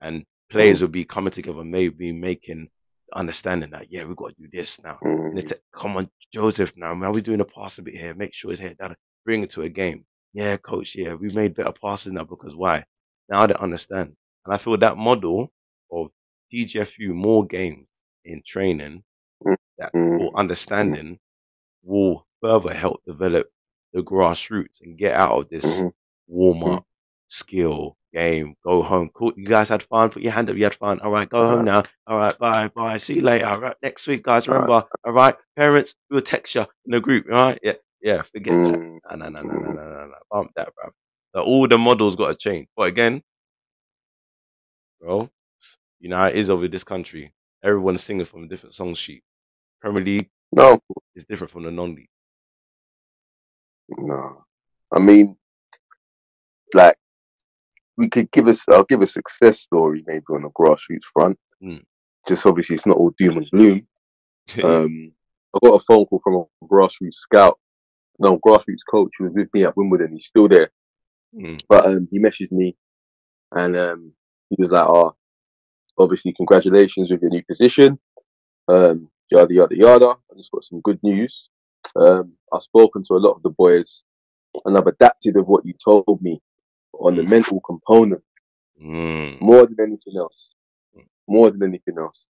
And 0.00 0.24
players 0.50 0.78
mm-hmm. 0.78 0.84
will 0.84 0.92
be 0.92 1.04
coming 1.04 1.32
together, 1.32 1.64
maybe 1.64 2.12
making 2.12 2.68
understanding 3.14 3.70
that, 3.70 3.90
yeah, 3.90 4.04
we've 4.04 4.16
got 4.16 4.36
to 4.36 4.42
do 4.42 4.48
this 4.52 4.82
now. 4.82 4.98
And 5.02 5.38
it's 5.38 5.52
come 5.74 5.96
on, 5.96 6.10
Joseph, 6.32 6.74
now, 6.76 6.94
man, 6.94 7.12
we're 7.12 7.20
doing 7.20 7.40
a 7.40 7.44
pass 7.44 7.78
a 7.78 7.82
bit 7.82 7.94
here. 7.94 8.14
Make 8.14 8.34
sure 8.34 8.52
it's 8.52 8.60
here. 8.60 8.74
That 8.78 8.96
bring 9.24 9.42
it 9.44 9.50
to 9.50 9.62
a 9.62 9.68
game. 9.68 10.04
Yeah, 10.32 10.56
coach. 10.58 10.94
Yeah, 10.96 11.14
we 11.14 11.30
made 11.32 11.54
better 11.54 11.72
passes 11.72 12.12
now 12.12 12.24
because 12.24 12.54
why? 12.54 12.84
Now 13.28 13.46
they 13.46 13.54
understand. 13.54 14.14
And 14.44 14.54
I 14.54 14.58
feel 14.58 14.76
that 14.78 14.96
model 14.98 15.52
of 15.90 16.10
TGFU 16.52 17.14
more 17.14 17.46
games 17.46 17.86
in 18.24 18.42
training 18.46 19.02
that 19.78 19.92
Mm. 19.94 20.20
or 20.20 20.36
understanding 20.38 21.18
will 21.82 22.26
further 22.42 22.74
help 22.74 23.02
develop 23.06 23.48
the 23.92 24.02
grassroots 24.02 24.82
and 24.82 24.98
get 24.98 25.14
out 25.14 25.40
of 25.42 25.48
this 25.50 25.64
Mhm. 25.64 25.92
warm 26.28 26.64
up 26.64 26.86
skill 27.28 27.96
game. 28.16 28.54
Go 28.64 28.82
home. 28.82 29.10
Cool. 29.14 29.32
You 29.36 29.44
guys 29.46 29.68
had 29.68 29.82
fun. 29.82 30.10
Put 30.10 30.22
your 30.22 30.32
hand 30.32 30.48
up. 30.50 30.56
You 30.56 30.64
had 30.64 30.74
fun. 30.74 31.00
All 31.00 31.10
right. 31.12 31.28
Go 31.28 31.46
home 31.46 31.64
now. 31.64 31.82
All 32.06 32.16
right. 32.18 32.36
Bye. 32.38 32.68
Bye. 32.74 32.96
See 32.96 33.14
you 33.16 33.22
later. 33.22 33.46
All 33.46 33.60
right. 33.60 33.76
Next 33.82 34.06
week, 34.06 34.22
guys. 34.22 34.48
Remember. 34.48 34.84
All 35.04 35.12
right. 35.12 35.34
Parents, 35.56 35.94
we'll 36.10 36.20
text 36.22 36.54
you 36.54 36.62
in 36.62 36.90
the 36.92 37.00
group. 37.00 37.26
All 37.30 37.46
right. 37.48 37.58
Yeah. 37.62 37.74
Yeah. 38.00 38.22
Forget 38.32 38.54
that. 38.54 38.78
Mm. 38.80 38.98
No, 39.10 39.16
no, 39.16 39.28
no, 39.28 39.42
no, 39.42 39.54
no, 39.58 39.72
no, 39.72 39.84
no, 39.92 40.06
no. 40.06 40.14
Bump 40.30 40.50
that, 40.56 40.70
bro. 40.74 40.90
So 41.34 41.40
all 41.42 41.68
the 41.68 41.78
models 41.78 42.16
got 42.16 42.28
to 42.28 42.36
change. 42.36 42.66
But 42.76 42.88
again, 42.88 43.22
bro, 45.00 45.28
you 46.00 46.08
know 46.08 46.16
how 46.16 46.26
it 46.28 46.36
is 46.36 46.48
over 46.50 46.66
this 46.68 46.84
country. 46.84 47.32
everyone's 47.62 48.02
singing 48.02 48.24
from 48.26 48.44
a 48.44 48.48
different 48.48 48.74
song 48.74 48.94
sheet. 48.94 49.22
Premier 49.80 50.02
League 50.02 50.30
No, 50.52 50.80
is 51.14 51.26
different 51.26 51.50
from 51.50 51.64
the 51.64 51.70
non-league. 51.70 52.08
no. 53.98 54.44
I 54.92 54.98
mean, 55.00 55.36
we 57.96 58.08
could 58.08 58.30
give 58.30 58.48
us. 58.48 58.62
I'll 58.70 58.84
give 58.84 59.02
a 59.02 59.06
success 59.06 59.60
story 59.60 60.04
maybe 60.06 60.24
on 60.30 60.42
the 60.42 60.50
grassroots 60.50 61.04
front. 61.12 61.38
Mm. 61.62 61.82
Just 62.28 62.44
obviously, 62.46 62.76
it's 62.76 62.86
not 62.86 62.96
all 62.96 63.14
doom 63.18 63.38
and 63.38 63.50
gloom. 63.50 63.86
Um, 64.62 65.12
I 65.54 65.58
got 65.66 65.80
a 65.80 65.84
phone 65.88 66.06
call 66.06 66.20
from 66.22 66.34
a 66.36 66.66
grassroots 66.72 67.14
scout, 67.14 67.58
no 68.20 68.38
grassroots 68.38 68.84
coach 68.88 69.10
who 69.18 69.24
was 69.24 69.32
with 69.34 69.48
me 69.52 69.64
at 69.64 69.76
Wimbledon. 69.76 70.12
He's 70.12 70.26
still 70.26 70.46
there, 70.48 70.70
Mm. 71.34 71.60
but 71.68 71.84
um, 71.84 72.06
he 72.12 72.20
messaged 72.20 72.52
me, 72.52 72.76
and 73.52 73.76
um, 73.76 74.12
he 74.50 74.56
was 74.62 74.70
like, 74.70 74.86
"Oh, 74.88 75.16
obviously, 75.98 76.32
congratulations 76.32 77.10
with 77.10 77.22
your 77.22 77.30
new 77.30 77.42
position. 77.44 77.98
Um, 78.68 79.08
yada 79.30 79.52
yada 79.52 79.76
yada. 79.76 80.06
I 80.30 80.36
just 80.36 80.52
got 80.52 80.64
some 80.64 80.80
good 80.82 81.00
news. 81.02 81.48
Um, 81.96 82.34
I've 82.52 82.62
spoken 82.62 83.02
to 83.04 83.14
a 83.14 83.18
lot 83.24 83.32
of 83.34 83.42
the 83.42 83.50
boys, 83.50 84.02
and 84.64 84.76
I've 84.76 84.86
adapted 84.86 85.36
of 85.36 85.48
what 85.48 85.66
you 85.66 85.74
told 85.84 86.20
me 86.22 86.40
on 86.92 87.16
the 87.16 87.22
Mm. 87.22 87.28
mental 87.28 87.60
component 87.60 88.22
Mm. 88.82 89.40
more 89.40 89.66
than 89.66 89.76
anything 89.80 90.16
else. 90.16 90.50
More 91.28 91.50
than 91.50 91.62
anything 91.62 91.98
else. 91.98 92.26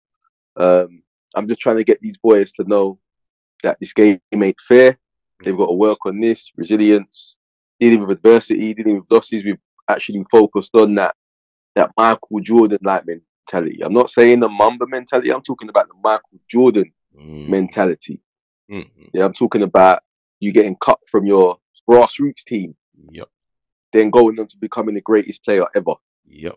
Um, 0.56 1.04
I'm 1.36 1.48
just 1.48 1.60
trying 1.60 1.78
to 1.78 1.84
get 1.84 2.00
these 2.02 2.18
boys 2.18 2.52
to 2.54 2.64
know 2.64 3.00
that 3.64 3.78
this 3.80 3.94
game 3.94 4.20
ain't 4.32 4.60
fair. 4.68 4.98
They've 5.44 5.58
got 5.58 5.68
to 5.68 5.74
work 5.74 6.06
on 6.06 6.20
this 6.22 6.52
resilience, 6.56 7.38
dealing 7.80 8.02
with 8.02 8.12
adversity, 8.18 8.74
dealing 8.74 8.98
with 9.00 9.12
losses. 9.12 9.44
We've 9.44 9.60
actually 9.90 10.26
focused 10.32 10.74
on 10.76 10.96
that 10.96 11.16
that 11.76 11.92
Michael 11.98 12.40
Jordan 12.40 12.80
like 12.84 13.04
mentality. 13.06 13.84
I'm 13.84 13.92
not 13.94 14.10
saying 14.10 14.40
the 14.40 14.48
Mamba 14.48 14.88
mentality. 14.88 15.30
I'm 15.34 15.44
talking 15.44 15.68
about 15.68 15.90
the 15.90 15.94
Michael 16.02 16.40
Jordan 16.48 16.94
Mm. 17.14 17.50
mentality. 17.50 18.22
Mm. 18.72 18.90
Yeah, 19.14 19.26
I'm 19.26 19.34
talking 19.34 19.62
about 19.62 20.02
you 20.40 20.54
getting 20.54 20.78
cut 20.78 21.00
from 21.12 21.26
your 21.26 21.60
grassroots 21.90 22.46
team, 22.46 22.76
Yep. 23.12 23.28
Then 23.96 24.10
going 24.12 24.40
on 24.40 24.48
to 24.48 24.58
becoming 24.58 24.96
the 24.96 25.02
greatest 25.02 25.44
player 25.44 25.66
ever. 25.76 25.94
Yep. 26.28 26.56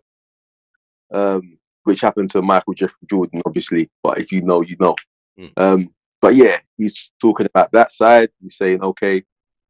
um, 1.13 1.59
which 1.85 2.01
happened 2.01 2.31
to 2.33 2.43
Michael 2.43 2.75
Jeffrey 2.75 3.07
Jordan, 3.09 3.43
obviously. 3.47 3.91
But 4.03 4.19
if 4.19 4.31
you 4.33 4.43
know, 4.43 4.61
you 4.61 4.77
know. 4.79 4.95
Mm. 5.39 5.53
Um, 5.57 5.91
but 6.21 6.35
yeah, 6.35 6.59
he's 6.77 7.11
talking 7.21 7.47
about 7.47 7.71
that 7.73 7.93
side. 7.93 8.31
He's 8.43 8.57
saying, 8.57 8.83
okay, 8.83 9.23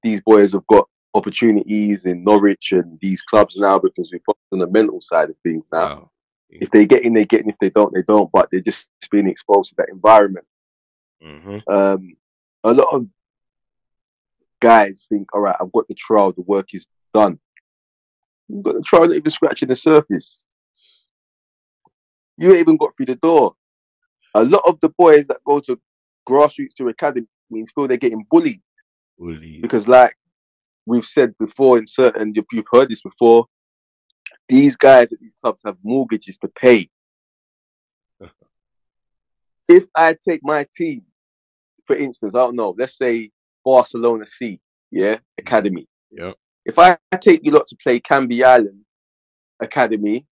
these 0.02 0.20
boys 0.20 0.52
have 0.52 0.66
got 0.66 0.88
opportunities 1.14 2.06
in 2.06 2.24
Norwich 2.24 2.72
and 2.72 2.98
these 3.00 3.22
clubs 3.22 3.56
now 3.56 3.78
because 3.78 4.10
we've 4.12 4.22
focus 4.26 4.42
on 4.52 4.58
the 4.58 4.66
mental 4.66 5.00
side 5.00 5.30
of 5.30 5.36
things 5.42 5.68
now. 5.72 5.80
Wow. 5.80 6.10
If 6.50 6.70
they 6.70 6.86
get 6.86 7.04
in, 7.04 7.12
they 7.12 7.26
get 7.26 7.42
in. 7.42 7.50
If 7.50 7.58
they 7.58 7.70
don't, 7.70 7.92
they 7.92 8.02
don't. 8.02 8.32
But 8.32 8.48
they're 8.50 8.60
just 8.60 8.88
being 9.10 9.28
exposed 9.28 9.70
to 9.70 9.74
that 9.78 9.90
environment. 9.90 10.46
hmm 11.22 11.58
Um, 11.68 12.16
a 12.64 12.72
lot 12.72 12.88
of 12.92 13.06
guys 14.60 15.06
think, 15.08 15.34
all 15.34 15.40
right, 15.42 15.56
I've 15.60 15.72
got 15.72 15.86
the 15.88 15.94
trial, 15.94 16.32
the 16.32 16.42
work 16.42 16.74
is 16.74 16.88
done. 17.14 17.38
You've 18.48 18.62
got 18.64 18.74
the 18.74 18.82
trial, 18.82 19.06
not 19.06 19.16
even 19.16 19.30
scratching 19.30 19.68
the 19.68 19.76
surface. 19.76 20.42
You 22.36 22.50
ain't 22.50 22.60
even 22.60 22.76
got 22.76 22.96
through 22.96 23.06
the 23.06 23.16
door. 23.16 23.54
A 24.34 24.44
lot 24.44 24.62
of 24.66 24.78
the 24.80 24.90
boys 24.90 25.26
that 25.26 25.38
go 25.44 25.60
to 25.60 25.78
grassroots 26.28 26.74
to 26.76 26.88
academies 26.88 27.26
feel 27.74 27.88
they're 27.88 27.96
getting 27.96 28.24
bullied 28.30 28.60
Bully. 29.18 29.58
because, 29.60 29.88
like 29.88 30.14
we've 30.86 31.04
said 31.04 31.34
before 31.38 31.78
in 31.78 31.86
certain, 31.86 32.32
you've 32.34 32.66
heard 32.72 32.88
this 32.88 33.02
before, 33.02 33.46
these 34.48 34.76
guys 34.76 35.12
at 35.12 35.20
these 35.20 35.34
clubs 35.40 35.62
have 35.64 35.76
mortgages 35.82 36.38
to 36.38 36.48
pay. 36.48 36.88
if 39.68 39.84
I 39.94 40.16
take 40.26 40.40
my 40.42 40.66
team, 40.76 41.02
for 41.86 41.96
instance, 41.96 42.34
I 42.34 42.38
don't 42.38 42.56
know, 42.56 42.74
let's 42.78 42.96
say 42.96 43.30
Barcelona 43.64 44.26
C, 44.26 44.60
yeah, 44.90 45.16
academy. 45.38 45.86
Yep. 46.12 46.36
If 46.68 46.78
I 46.78 46.98
take 47.18 47.40
you 47.44 47.50
lot 47.50 47.66
to 47.68 47.76
play 47.82 47.98
Canvey 47.98 48.44
Island 48.44 48.84
Academy 49.58 50.26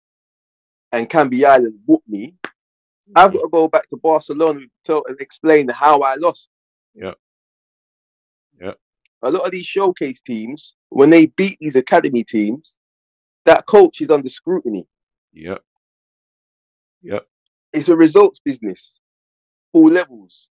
and 0.91 1.07
Canvey 1.07 1.45
Island 1.45 1.75
book 1.85 2.01
me, 2.07 2.33
I've 3.15 3.31
got 3.33 3.41
to 3.41 3.49
go 3.51 3.67
back 3.67 3.87
to 3.89 3.97
Barcelona 3.97 4.61
to 4.85 5.03
and 5.07 5.21
explain 5.21 5.69
how 5.69 5.99
I 6.01 6.15
lost. 6.15 6.49
Yeah. 6.95 7.13
Yep. 8.59 8.79
A 9.21 9.29
lot 9.29 9.45
of 9.45 9.51
these 9.51 9.67
showcase 9.67 10.21
teams, 10.25 10.73
when 10.89 11.11
they 11.11 11.27
beat 11.27 11.59
these 11.61 11.75
academy 11.75 12.23
teams, 12.23 12.79
that 13.45 13.67
coach 13.67 14.01
is 14.01 14.09
under 14.09 14.29
scrutiny. 14.29 14.87
Yeah. 15.33 15.59
Yep. 17.03 17.27
It's 17.73 17.89
a 17.89 17.95
results 17.95 18.39
business, 18.43 19.01
all 19.71 19.91
levels, 19.91 20.49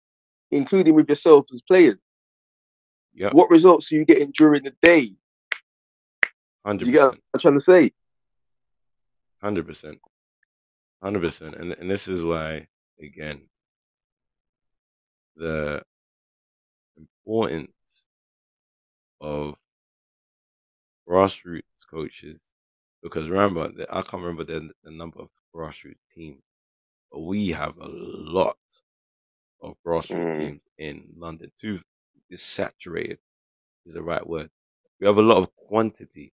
including 0.52 0.94
with 0.94 1.10
yourself 1.10 1.44
as 1.52 1.60
players. 1.60 1.98
Yep. 3.14 3.34
What 3.34 3.50
results 3.50 3.92
are 3.92 3.96
you 3.96 4.06
getting 4.06 4.32
during 4.34 4.64
the 4.64 4.72
day? 4.80 5.12
Hundred 6.66 6.88
You 6.88 6.92
percent. 6.94 7.22
I'm 7.32 7.40
trying 7.40 7.54
to 7.54 7.60
say? 7.60 7.92
Hundred 9.40 9.66
percent. 9.68 10.00
Hundred 11.00 11.20
percent. 11.22 11.54
And 11.54 11.72
and 11.74 11.88
this 11.88 12.08
is 12.08 12.24
why 12.24 12.66
again 13.00 13.42
the 15.36 15.82
importance 16.96 18.04
of 19.20 19.54
grassroots 21.08 21.62
coaches 21.88 22.40
because 23.02 23.28
remember 23.28 23.70
I 23.90 24.02
can't 24.02 24.22
remember 24.24 24.44
the, 24.44 24.70
the 24.82 24.90
number 24.90 25.20
of 25.20 25.28
grassroots 25.54 26.02
teams, 26.14 26.42
but 27.12 27.20
we 27.20 27.50
have 27.50 27.76
a 27.78 27.86
lot 27.86 28.56
of 29.62 29.76
grassroots 29.86 30.34
Mm. 30.34 30.36
teams 30.36 30.60
in 30.78 31.04
London. 31.16 31.52
Too 31.60 31.78
is 32.28 32.42
saturated 32.42 33.18
is 33.86 33.94
the 33.94 34.02
right 34.02 34.26
word. 34.26 34.50
We 35.00 35.06
have 35.06 35.18
a 35.18 35.22
lot 35.22 35.36
of 35.42 35.54
quantity, 35.54 36.32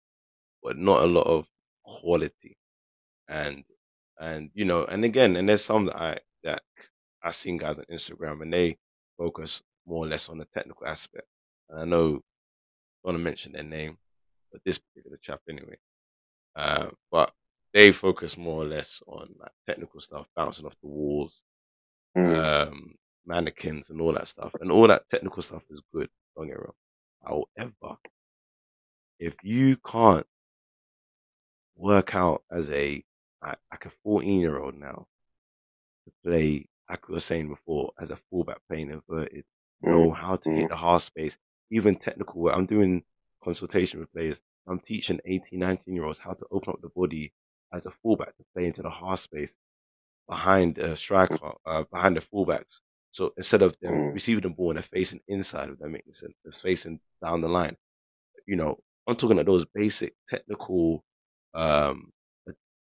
but 0.69 0.79
not 0.79 1.03
a 1.03 1.07
lot 1.09 1.27
of 1.27 1.49
quality. 1.85 2.59
And 3.31 3.65
and 4.21 4.51
you 4.55 4.67
know, 4.67 4.85
and 4.85 5.05
again, 5.07 5.37
and 5.37 5.49
there's 5.49 5.65
some 5.65 5.87
that 5.87 5.97
I 5.97 6.19
that 6.45 6.63
I've 7.25 7.35
seen 7.37 7.57
guys 7.57 7.79
on 7.79 7.87
Instagram 7.91 8.43
and 8.43 8.53
they 8.53 8.77
focus 9.19 9.63
more 9.87 10.05
or 10.05 10.09
less 10.09 10.29
on 10.31 10.39
the 10.39 10.47
technical 10.47 10.87
aspect. 10.87 11.27
And 11.71 11.81
I 11.81 11.87
know 11.87 12.07
I 12.09 12.11
don't 12.11 12.23
want 13.05 13.19
to 13.19 13.25
mention 13.25 13.53
their 13.55 13.65
name, 13.65 13.99
but 14.53 14.63
this 14.67 14.79
particular 14.79 15.19
chap 15.23 15.41
anyway. 15.51 15.79
Uh, 16.57 16.89
but 17.11 17.33
they 17.75 17.93
focus 17.93 18.37
more 18.39 18.63
or 18.63 18.67
less 18.67 19.03
on 19.09 19.35
like 19.41 19.53
technical 19.67 20.01
stuff, 20.03 20.29
bouncing 20.37 20.67
off 20.67 20.77
the 20.83 20.89
walls, 20.89 21.43
Mm. 22.17 22.69
um, 22.69 22.95
mannequins 23.27 23.91
and 23.91 24.01
all 24.03 24.13
that 24.15 24.29
stuff. 24.29 24.55
And 24.61 24.73
all 24.73 24.89
that 24.89 25.09
technical 25.09 25.43
stuff 25.43 25.65
is 25.71 25.83
good, 25.95 26.11
don't 26.37 26.49
get 26.49 26.59
wrong. 26.59 26.75
However, 27.25 27.97
if 29.21 29.37
you 29.45 29.77
can't 29.79 30.27
work 31.79 32.15
out 32.15 32.43
as 32.51 32.71
a 32.71 33.03
like, 33.43 33.85
a 33.85 33.91
14 34.03 34.41
year 34.41 34.59
old 34.59 34.75
now 34.75 35.07
to 36.05 36.13
play, 36.29 36.67
like 36.91 37.09
we 37.09 37.15
were 37.15 37.21
saying 37.21 37.49
before, 37.49 37.93
as 37.99 38.11
a 38.11 38.17
fullback 38.17 38.59
playing 38.69 38.91
inverted, 38.91 39.45
mm-hmm. 39.85 39.91
know 39.91 40.11
how 40.11 40.37
to 40.37 40.51
hit 40.51 40.59
mm-hmm. 40.59 40.69
the 40.69 40.77
half 40.77 41.03
space, 41.03 41.39
even 41.71 41.97
technical 41.97 42.41
work. 42.41 42.57
I'm 42.57 42.67
doing 42.67 43.05
consultation 43.43 44.01
with 44.01 44.13
players. 44.13 44.41
I'm 44.67 44.81
teaching 44.81 45.21
18, 45.25 45.59
19 45.59 45.95
year 45.95 46.05
olds 46.05 46.19
how 46.19 46.33
to 46.33 46.47
open 46.51 46.75
up 46.75 46.83
the 46.83 46.91
body 46.95 47.33
as 47.73 47.87
a 47.87 47.91
fullback 47.91 48.37
to 48.37 48.45
play 48.55 48.67
into 48.67 48.83
the 48.83 48.91
half 48.91 49.21
space 49.21 49.57
behind 50.29 50.75
the 50.75 50.83
mm-hmm. 50.83 50.95
striker, 50.95 51.53
uh, 51.65 51.85
behind 51.91 52.17
the 52.17 52.21
fullbacks. 52.21 52.81
So 53.13 53.33
instead 53.37 53.63
of 53.63 53.77
them 53.81 54.13
receiving 54.13 54.43
the 54.43 54.51
ball 54.51 54.71
and 54.71 54.79
they're 54.79 54.83
facing 54.83 55.21
inside 55.29 55.71
of 55.71 55.79
them, 55.79 55.93
making 55.93 56.13
sense, 56.13 56.35
they're 56.45 56.53
facing 56.53 57.01
down 57.23 57.41
the 57.41 57.49
line. 57.49 57.77
You 58.47 58.57
know, 58.57 58.79
I'm 59.07 59.17
talking 59.17 59.39
about 59.39 59.47
those 59.47 59.65
basic 59.65 60.15
technical, 60.29 61.03
um, 61.55 62.13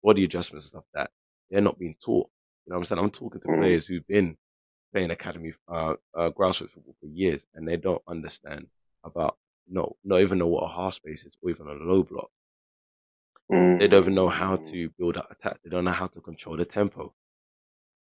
body 0.03 0.23
adjustments 0.25 0.65
and 0.67 0.69
stuff 0.71 0.86
that 0.93 1.12
they're 1.49 1.62
not 1.62 1.80
being 1.80 1.95
taught. 2.03 2.30
You 2.65 2.71
know 2.71 2.77
what 2.77 2.82
I'm 2.82 2.86
saying? 2.86 2.99
I'm 3.03 3.12
talking 3.12 3.41
to 3.41 3.49
Mm. 3.49 3.60
players 3.60 3.88
who've 3.88 4.08
been 4.08 4.38
playing 4.93 5.12
academy, 5.12 5.53
uh, 5.67 5.95
uh, 6.15 6.32
grassroots 6.32 6.71
football 6.71 6.95
for 6.99 7.08
years 7.08 7.45
and 7.56 7.67
they 7.67 7.77
don't 7.77 8.01
understand 8.08 8.67
about, 9.03 9.38
no, 9.69 9.95
not 10.03 10.21
even 10.21 10.39
know 10.39 10.47
what 10.47 10.63
a 10.63 10.69
half 10.75 10.95
space 10.95 11.25
is 11.25 11.36
or 11.41 11.51
even 11.51 11.67
a 11.67 11.73
low 11.73 12.03
block. 12.03 12.30
Mm. 13.51 13.80
They 13.80 13.88
don't 13.88 14.03
even 14.03 14.15
know 14.15 14.30
how 14.30 14.58
to 14.58 14.89
build 14.97 15.17
up 15.17 15.32
attack. 15.32 15.60
They 15.63 15.69
don't 15.69 15.86
know 15.86 15.91
how 15.91 16.08
to 16.08 16.21
control 16.21 16.58
the 16.58 16.65
tempo. 16.65 17.13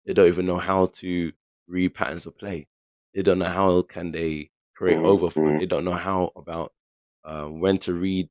They 0.07 0.15
don't 0.15 0.29
even 0.29 0.47
know 0.47 0.59
how 0.59 0.87
to 0.87 1.33
read 1.67 1.95
patterns 1.95 2.27
of 2.27 2.37
play. 2.39 2.67
They 3.15 3.23
don't 3.23 3.39
know 3.39 3.47
how 3.47 3.83
can 3.83 4.13
they 4.13 4.51
create 4.75 4.99
Mhm, 4.99 5.03
overflow. 5.03 5.53
mhm. 5.53 5.59
They 5.59 5.67
don't 5.67 5.85
know 5.85 5.93
how 5.95 6.33
about 6.37 6.73
uh, 7.25 7.47
when 7.49 7.79
to 7.81 7.95
read. 7.95 8.29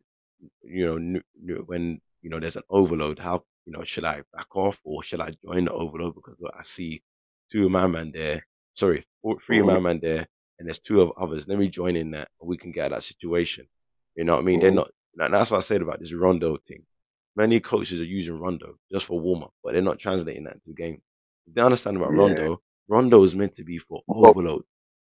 You 0.63 0.85
know, 0.85 0.95
n- 0.97 1.23
n- 1.49 1.63
when 1.65 2.01
you 2.25 2.31
know 2.31 2.39
there's 2.39 2.55
an 2.55 2.63
overload. 2.71 3.19
How 3.19 3.43
you 3.67 3.71
know 3.71 3.83
should 3.83 4.03
I 4.03 4.23
back 4.33 4.55
off 4.55 4.79
or 4.83 5.03
should 5.03 5.21
I 5.21 5.29
join 5.45 5.65
the 5.65 5.73
overload 5.73 6.15
because 6.15 6.35
look, 6.39 6.53
I 6.57 6.63
see 6.63 7.03
two 7.51 7.69
man 7.69 7.91
man 7.91 8.11
there. 8.11 8.43
Sorry, 8.73 9.05
four, 9.21 9.37
three 9.45 9.59
Mhm. 9.59 9.67
man 9.67 9.83
man 9.83 9.99
there, 10.01 10.25
and 10.57 10.67
there's 10.67 10.79
two 10.79 11.01
of 11.01 11.11
others. 11.17 11.47
Let 11.47 11.59
me 11.59 11.69
join 11.69 11.95
in 11.95 12.09
that. 12.11 12.29
We 12.41 12.57
can 12.57 12.71
get 12.71 12.85
out 12.85 12.91
of 12.93 12.97
that 12.97 13.03
situation. 13.03 13.67
You 14.15 14.23
know 14.23 14.33
what 14.33 14.41
I 14.41 14.45
mean? 14.45 14.59
They're 14.59 14.71
Mhm. 14.71 14.87
not. 15.17 15.31
That's 15.31 15.51
what 15.51 15.57
I 15.57 15.61
said 15.61 15.83
about 15.83 15.99
this 16.01 16.13
Rondo 16.13 16.57
thing. 16.57 16.83
Many 17.35 17.59
coaches 17.59 18.01
are 18.01 18.05
using 18.19 18.39
Rondo 18.39 18.75
just 18.91 19.05
for 19.05 19.19
warm 19.19 19.43
up, 19.43 19.53
but 19.63 19.73
they're 19.73 19.81
not 19.83 19.99
translating 19.99 20.45
that 20.45 20.55
into 20.55 20.69
the 20.69 20.73
game. 20.73 21.01
They 21.53 21.61
understand 21.61 21.97
about 21.97 22.11
Yeah. 22.13 22.19
Rondo. 22.21 22.61
Rondo 22.87 23.23
is 23.23 23.35
meant 23.35 23.53
to 23.53 23.63
be 23.63 23.77
for 23.77 24.01
overload. 24.07 24.63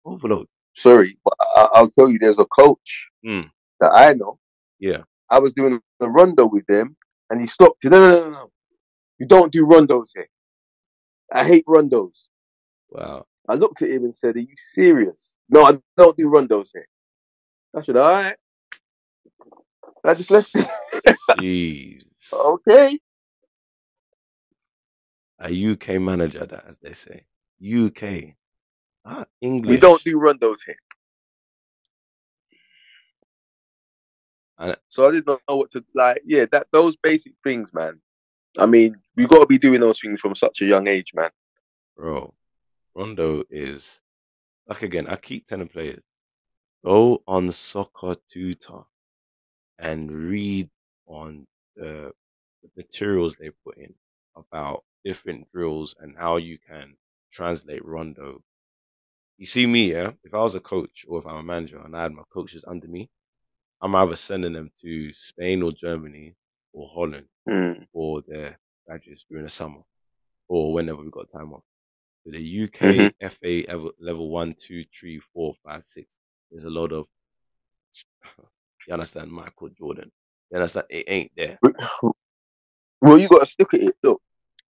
Overload. 0.05 0.49
Sorry, 0.77 1.16
but 1.25 1.35
I, 1.40 1.69
I'll 1.75 1.90
tell 1.90 2.11
you, 2.11 2.19
there's 2.19 2.38
a 2.38 2.47
coach 2.47 3.09
Mm. 3.25 3.51
that 3.81 3.92
I 3.92 4.12
know. 4.14 4.38
Yeah. 4.79 5.05
I 5.29 5.38
was 5.40 5.53
doing 5.55 5.81
a 6.01 6.09
rondo 6.09 6.47
with 6.47 6.64
them, 6.66 6.95
and 7.30 7.40
he 7.40 7.46
stopped. 7.46 7.84
it. 7.84 7.90
No, 7.90 7.98
no, 7.98 8.20
no, 8.20 8.30
no. 8.30 8.50
You 9.18 9.26
don't 9.26 9.52
do 9.52 9.66
rondos 9.66 10.10
here. 10.14 10.28
I 11.32 11.44
hate 11.44 11.66
rondos. 11.66 12.12
Wow. 12.90 13.26
I 13.48 13.54
looked 13.54 13.82
at 13.82 13.90
him 13.90 14.04
and 14.04 14.14
said, 14.14 14.36
"Are 14.36 14.40
you 14.40 14.54
serious?" 14.56 15.32
No, 15.48 15.64
I 15.64 15.78
don't 15.96 16.16
do 16.16 16.30
rondos 16.30 16.70
here. 16.72 16.88
I 17.74 17.82
said, 17.82 17.96
"All 17.96 18.10
right." 18.10 18.36
I 20.04 20.14
just 20.14 20.30
left. 20.30 20.54
Jeez. 21.32 22.02
okay. 22.32 22.98
A 25.40 25.72
UK 25.72 26.00
manager, 26.00 26.46
that 26.46 26.64
as 26.66 26.78
they 26.78 26.92
say. 26.92 27.26
UK. 27.62 28.34
Ah, 29.04 29.26
English. 29.40 29.70
We 29.70 29.76
don't 29.78 30.02
do 30.02 30.16
rondos 30.18 30.58
here. 30.64 30.76
And- 34.59 34.77
so 34.88 35.07
I 35.09 35.12
did 35.12 35.27
not 35.27 35.40
know 35.49 35.57
what 35.57 35.71
to 35.73 35.85
like. 35.95 36.23
Yeah, 36.25 36.47
that 36.53 36.69
those 36.73 36.97
basic 36.97 37.33
things, 37.45 37.73
man. 37.73 38.01
I 38.59 38.66
mean, 38.66 38.97
we 39.16 39.27
got 39.27 39.40
to 39.40 39.47
be 39.47 39.59
doing 39.59 39.81
those 39.81 40.01
things 40.01 40.21
from 40.21 40.35
such 40.35 40.62
a 40.62 40.64
young 40.66 40.87
age, 40.87 41.12
man. 41.14 41.31
Bro, 41.97 42.35
Rondo 42.95 43.45
is 43.51 44.01
like 44.66 44.83
again. 44.83 45.07
I 45.07 45.16
keep 45.16 45.47
telling 45.47 45.69
players, 45.69 46.03
go 46.85 47.23
on 47.27 47.51
Soccer 47.51 48.16
Tutor 48.31 48.85
and 49.79 50.11
read 50.11 50.71
on 51.07 51.47
the, 51.77 52.12
the 52.62 52.71
materials 52.77 53.37
they 53.37 53.51
put 53.64 53.77
in 53.77 53.95
about 54.35 54.85
different 55.05 55.51
drills 55.53 55.95
and 56.01 56.16
how 56.16 56.37
you 56.37 56.59
can 56.59 56.95
translate 57.31 57.85
Rondo. 57.85 58.42
You 59.38 59.47
see 59.47 59.66
me, 59.66 59.92
yeah. 59.92 60.12
If 60.25 60.33
I 60.33 60.38
was 60.38 60.55
a 60.55 60.61
coach 60.61 61.05
or 61.07 61.19
if 61.21 61.27
I'm 61.27 61.37
a 61.37 61.42
manager 61.42 61.79
and 61.79 61.95
I 61.95 62.05
had 62.05 62.12
my 62.12 62.23
coaches 62.33 62.64
under 62.66 62.88
me, 62.88 63.11
I'm 63.82 63.94
either 63.94 64.16
sending 64.16 64.52
them 64.52 64.70
to 64.82 65.12
Spain 65.14 65.62
or 65.62 65.72
Germany 65.72 66.34
or 66.72 66.88
Holland 66.88 67.28
Mm. 67.48 67.86
for 67.92 68.22
their 68.22 68.58
badges 68.86 69.24
during 69.28 69.44
the 69.44 69.50
summer 69.50 69.82
or 70.48 70.72
whenever 70.72 71.02
we've 71.02 71.10
got 71.12 71.30
time 71.30 71.52
off. 71.52 71.62
So 72.24 72.32
the 72.32 72.40
UK 72.40 72.98
Mhm. 72.98 73.14
FA 73.20 73.92
level, 73.98 74.30
one, 74.30 74.54
two, 74.54 74.84
three, 74.92 75.20
four, 75.32 75.54
five, 75.64 75.84
six. 75.84 76.18
There's 76.50 76.64
a 76.64 76.70
lot 76.70 76.92
of, 76.92 77.06
you 78.86 78.92
understand, 78.92 79.30
Michael 79.30 79.68
Jordan. 79.70 80.10
You 80.50 80.56
understand? 80.56 80.86
It 80.90 81.04
ain't 81.08 81.32
there. 81.36 81.58
Well, 83.00 83.18
you 83.18 83.28
got 83.28 83.40
to 83.40 83.46
stick 83.46 83.74
at 83.74 83.82
it. 83.82 83.96
Look, 84.02 84.20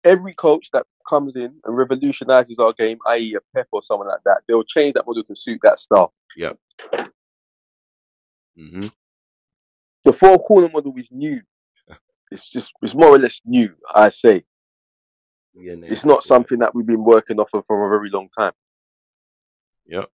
every 0.05 0.35
coach 0.35 0.69
that 0.73 0.87
comes 1.09 1.37
in 1.37 1.61
and 1.65 1.77
revolutionizes 1.77 2.59
our 2.59 2.73
game, 2.73 2.99
i.e., 3.07 3.35
a 3.35 3.41
Pep 3.55 3.69
or 3.73 3.83
someone 3.83 4.09
like 4.09 4.23
that, 4.25 4.43
they'll 4.47 4.65
change 4.65 4.95
that 4.95 5.07
model 5.07 5.25
to 5.25 5.37
suit 5.37 5.61
that 5.63 5.81
style. 5.81 6.13
Hmm 8.57 8.89
The 10.05 10.13
four 10.15 10.39
corner 10.45 10.69
model 10.69 10.95
is 10.99 11.09
new. 11.11 11.41
It's 12.33 12.49
just, 12.49 12.73
it's 12.83 12.95
more 12.95 13.11
or 13.15 13.19
less 13.19 13.41
new. 13.45 13.75
I 13.95 14.11
say 14.11 14.45
Yeah, 15.55 15.75
it's 15.83 16.05
not 16.05 16.25
something 16.25 16.59
that 16.61 16.75
we've 16.75 16.87
been 16.87 17.05
working 17.05 17.41
off 17.41 17.51
of 17.55 17.65
for 17.67 17.87
a 17.87 17.91
very 17.99 18.11
long 18.11 18.29
time. 18.37 18.53
Yep. 19.87 20.11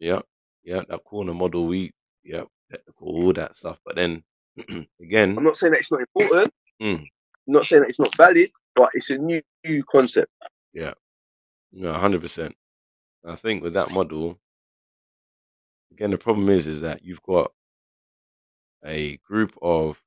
Yep. 0.00 0.26
Yep. 0.64 0.88
That 0.88 1.04
corner 1.04 1.34
model, 1.34 1.66
we, 1.66 1.92
yep, 2.24 2.48
technical, 2.70 3.08
all 3.08 3.32
that 3.34 3.56
stuff. 3.56 3.80
But 3.84 3.96
then, 3.96 4.22
again, 5.00 5.36
I'm 5.38 5.44
not 5.44 5.58
saying 5.58 5.72
that 5.72 5.80
it's 5.80 5.92
not 5.92 6.00
important. 6.00 6.52
Mm. 6.82 7.00
I'm 7.00 7.08
not 7.54 7.66
saying 7.66 7.82
that 7.82 7.88
it's 7.90 7.98
not 8.00 8.16
valid, 8.16 8.50
but 8.74 8.90
it's 8.94 9.10
a 9.10 9.18
new, 9.18 9.42
new 9.64 9.84
concept. 9.84 10.32
Yeah. 10.72 10.94
No, 11.72 11.92
hundred 11.94 12.22
percent. 12.22 12.54
I 13.24 13.34
think 13.36 13.62
with 13.62 13.74
that 13.74 13.90
model, 13.90 14.38
again, 15.96 16.10
the 16.10 16.18
problem 16.18 16.50
is 16.50 16.66
is 16.66 16.82
that 16.82 17.02
you've 17.02 17.22
got 17.22 17.50
a 18.84 19.16
group 19.18 19.56
of 19.62 20.00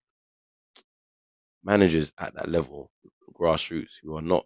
managers 1.63 2.11
at 2.19 2.35
that 2.35 2.47
level, 2.49 2.91
grassroots, 3.33 3.93
who 4.03 4.15
are 4.15 4.21
not 4.21 4.45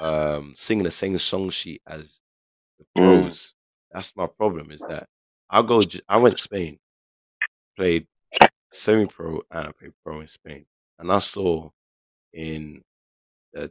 um, 0.00 0.54
singing 0.56 0.84
the 0.84 0.90
same 0.90 1.18
song 1.18 1.50
sheet 1.50 1.82
as 1.86 2.20
the 2.78 2.86
Mm. 2.96 3.26
pros. 3.26 3.54
That's 3.92 4.16
my 4.16 4.26
problem. 4.26 4.70
Is 4.70 4.80
that 4.88 5.08
I 5.50 5.62
go, 5.62 5.82
I 6.08 6.16
went 6.16 6.36
to 6.36 6.42
Spain, 6.42 6.78
played 7.76 8.06
semi-pro, 8.72 9.42
and 9.50 9.68
I 9.68 9.72
played 9.72 9.92
pro 10.04 10.20
in 10.20 10.28
Spain, 10.28 10.66
and 10.98 11.12
I 11.12 11.20
saw 11.20 11.70
in 12.32 12.82
the 13.52 13.70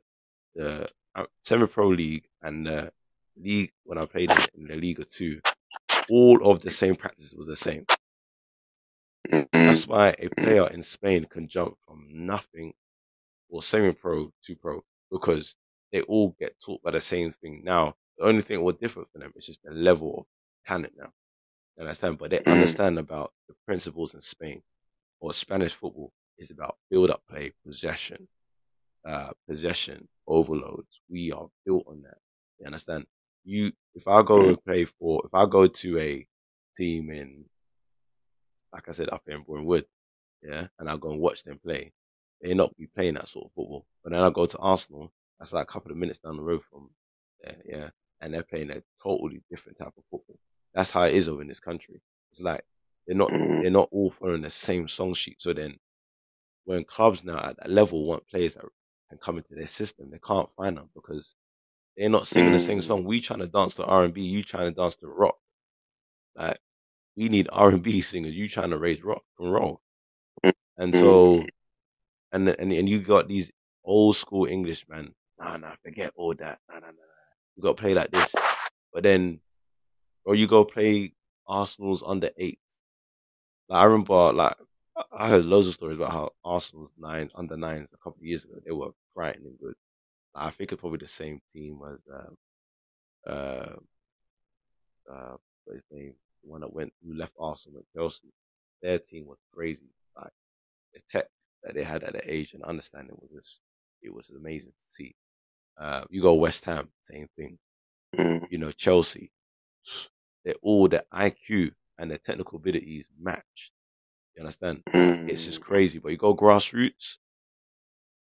the 0.56 0.90
uh, 1.16 1.26
semi-pro 1.44 1.90
league 1.90 2.28
and 2.44 2.68
the 2.68 2.92
league 3.38 3.72
when 3.86 3.98
I 3.98 4.06
played 4.06 4.32
in, 4.32 4.38
in 4.56 4.68
the 4.68 4.76
Liga 4.78 5.06
Two, 5.06 5.42
all 6.10 6.50
of 6.52 6.62
the 6.62 6.72
same 6.72 6.96
practices 6.96 7.34
was 7.36 7.48
the 7.48 7.56
same. 7.56 7.86
That's 9.54 9.88
why 9.88 10.16
a 10.20 10.30
player 10.30 10.70
in 10.72 10.84
Spain 10.84 11.26
can 11.26 11.48
jump 11.48 11.78
from 11.88 12.08
nothing 12.12 12.74
or 13.50 13.62
semi-pro 13.64 14.32
to 14.46 14.56
pro 14.58 14.84
because 15.12 15.56
they 15.92 16.02
all 16.04 16.36
get 16.40 16.56
taught 16.66 16.82
by 16.84 16.92
the 16.92 17.02
same 17.02 17.34
thing. 17.42 17.62
Now, 17.64 17.96
the 18.18 18.26
only 18.26 18.42
thing 18.44 18.62
what 18.64 18.82
different 18.82 19.10
for 19.12 19.20
them 19.20 19.34
is 19.36 19.46
just 19.48 19.64
the 19.64 19.72
level 19.72 20.20
of 20.20 20.26
talent 20.68 20.94
now. 20.98 21.12
You 21.78 21.84
understand? 21.84 22.18
But 22.20 22.32
they 22.32 22.40
Mm. 22.40 22.52
understand 22.52 23.00
about 23.00 23.34
the 23.48 23.56
principles 23.66 24.14
in 24.16 24.22
Spain 24.22 24.64
or 25.22 25.34
Spanish 25.34 25.74
football 25.74 26.14
is 26.38 26.52
about 26.52 26.78
build-up 26.90 27.24
play, 27.30 27.54
possession, 27.66 28.28
uh, 29.06 29.32
possession, 29.48 30.08
overloads. 30.28 31.02
We 31.10 31.32
are 31.32 31.50
built 31.66 31.86
on 31.88 32.02
that. 32.04 32.20
You 32.60 32.68
understand? 32.68 33.08
You, 33.46 33.74
if 33.96 34.08
I 34.08 34.24
go 34.24 34.48
and 34.50 34.64
play 34.64 34.86
for, 34.86 35.24
if 35.26 35.34
I 35.34 35.46
go 35.46 35.68
to 35.68 36.00
a 36.00 36.28
team 36.78 37.12
in, 37.12 37.46
like 38.74 38.90
I 38.90 38.92
said, 38.92 39.10
up 39.12 39.24
in 39.28 39.44
Bournemouth, 39.44 39.86
yeah, 40.44 40.68
and 40.80 40.90
I 40.90 40.98
go 40.98 41.12
and 41.12 41.22
watch 41.22 41.44
them 41.44 41.60
play, 41.64 41.92
they 42.42 42.54
not 42.54 42.76
be 42.78 42.88
playing 42.88 43.16
that 43.16 43.28
sort 43.28 43.46
of 43.46 43.52
football. 43.54 43.86
But 44.04 44.14
then 44.14 44.22
I 44.24 44.30
go 44.30 44.46
to 44.46 44.58
Arsenal, 44.60 45.12
that's 45.40 45.54
like 45.54 45.64
a 45.64 45.72
couple 45.72 45.92
of 45.92 45.98
minutes 45.98 46.20
down 46.20 46.38
the 46.38 46.44
road 46.44 46.62
from 46.72 46.90
there, 47.42 47.58
yeah, 47.66 47.90
and 48.22 48.34
they're 48.34 48.44
playing 48.44 48.72
a 48.72 48.84
totally 49.02 49.42
different 49.50 49.78
type 49.78 49.94
of 49.98 50.04
football. 50.12 50.38
That's 50.74 50.92
how 50.92 51.04
it 51.04 51.16
is 51.16 51.30
over 51.30 51.42
in 51.42 51.48
this 51.48 51.60
country. 51.60 52.02
It's 52.32 52.42
like 52.42 52.64
they're 53.08 53.18
not 53.18 53.32
Mm. 53.32 53.62
they're 53.62 53.72
not 53.72 53.90
all 53.92 54.12
following 54.12 54.42
the 54.42 54.50
same 54.50 54.88
song 54.88 55.14
sheet. 55.14 55.42
So 55.42 55.54
then, 55.54 55.78
when 56.66 56.84
clubs 56.86 57.24
now 57.24 57.40
at 57.40 57.58
that 57.58 57.70
level 57.70 58.06
want 58.06 58.28
players 58.28 58.56
that 58.56 58.66
can 59.10 59.18
come 59.20 59.38
into 59.38 59.56
their 59.56 59.68
system, 59.68 60.10
they 60.12 60.20
can't 60.20 60.50
find 60.58 60.78
them 60.78 60.90
because 60.96 61.36
they're 61.98 62.10
not 62.10 62.28
singing 62.28 62.52
the 62.52 62.60
same 62.60 62.82
Mm. 62.82 62.84
song. 62.84 63.04
We 63.06 63.22
trying 63.22 63.40
to 63.40 63.48
dance 63.48 63.76
to 63.76 63.86
R 63.86 64.04
and 64.06 64.14
B, 64.14 64.22
you 64.24 64.44
trying 64.44 64.74
to 64.74 64.76
dance 64.80 64.98
to 64.98 65.08
rock. 65.08 65.38
Like 66.36 66.58
we 67.16 67.30
need 67.30 67.50
R 67.54 67.70
and 67.70 67.84
B 67.84 68.02
singers. 68.02 68.34
You 68.34 68.50
trying 68.50 68.72
to 68.72 68.80
raise 68.80 69.04
rock 69.04 69.24
and 69.40 69.52
roll. 69.54 69.82
And 70.78 70.96
so, 70.96 71.52
and 72.32 72.48
and 72.50 72.74
and 72.74 72.90
you 72.90 73.02
got 73.02 73.28
these 73.28 73.52
old 73.84 74.16
school 74.16 74.46
English 74.48 74.88
man. 74.90 75.14
Nah, 75.40 75.58
nah, 75.58 75.76
forget 75.84 76.12
all 76.16 76.34
that. 76.36 76.60
Nah, 76.70 76.80
nah, 76.80 76.88
nah. 76.88 76.92
nah. 76.92 77.24
You 77.56 77.64
got 77.64 77.78
to 77.78 77.82
play 77.82 77.94
like 77.94 78.12
this. 78.12 78.36
But 78.94 79.04
then, 79.04 79.40
or 80.26 80.36
you 80.36 80.48
go 80.48 80.66
play 80.66 81.14
Arsenal's 81.48 82.04
under 82.06 82.30
eights. 82.38 82.80
Like 83.70 83.82
I 83.82 83.86
remember, 83.86 84.34
like 84.34 84.56
I- 84.98 85.06
I 85.12 85.30
heard 85.30 85.46
loads 85.46 85.68
of 85.68 85.74
stories 85.74 85.98
about 85.98 86.12
how 86.12 86.32
Arsenal's 86.44 86.92
nine 86.98 87.30
under 87.36 87.58
nines 87.58 87.94
a 87.94 87.98
couple 87.98 88.20
of 88.22 88.26
years 88.26 88.44
ago 88.46 88.60
they 88.66 88.72
were 88.72 88.92
frightening 89.14 89.58
good. 89.60 89.76
I 90.36 90.50
think 90.50 90.72
it's 90.72 90.82
probably 90.82 91.00
the 91.00 91.08
same 91.08 91.40
team 91.54 91.80
as 91.86 92.00
um, 92.14 92.38
uh, 93.26 93.76
uh, 95.12 95.36
his 95.72 95.84
name, 95.92 96.14
the 96.44 96.50
one 96.50 96.62
that 96.62 96.74
went 96.74 96.94
who 97.06 97.16
left 97.16 97.34
Arsenal 97.40 97.76
went 97.76 97.88
Chelsea. 97.96 98.34
Their 98.82 99.00
team 99.00 99.28
was 99.28 99.38
crazy. 99.54 99.90
Like 100.18 100.32
the 100.94 101.02
tech 101.12 101.28
that 101.64 101.76
they 101.76 101.84
had 101.84 102.04
at 102.04 102.14
the 102.14 102.34
age 102.34 102.54
and 102.54 102.64
understanding 102.64 103.16
was 103.20 103.32
just 103.32 103.62
it 104.02 104.14
was 104.14 104.30
amazing 104.30 104.72
to 104.72 104.86
see. 104.88 105.16
Uh, 105.80 106.04
you 106.10 106.22
go 106.22 106.34
West 106.34 106.66
Ham, 106.66 106.90
same 107.04 107.28
thing. 107.38 107.58
Mm. 108.16 108.48
You 108.52 108.58
know 108.58 108.72
Chelsea, 108.72 109.32
they're 110.44 110.54
all 110.62 110.88
the 110.88 111.04
IQ 111.14 111.72
and 111.98 112.12
their 112.12 112.18
technical 112.18 112.58
abilities 112.58 113.06
matched. 113.20 113.72
You 114.36 114.42
understand? 114.42 114.84
Mm. 114.90 115.30
It's 115.30 115.46
just 115.46 115.62
crazy. 115.62 116.00
But 116.00 116.12
you 116.12 116.18
go 116.18 116.36
grassroots, 116.36 117.18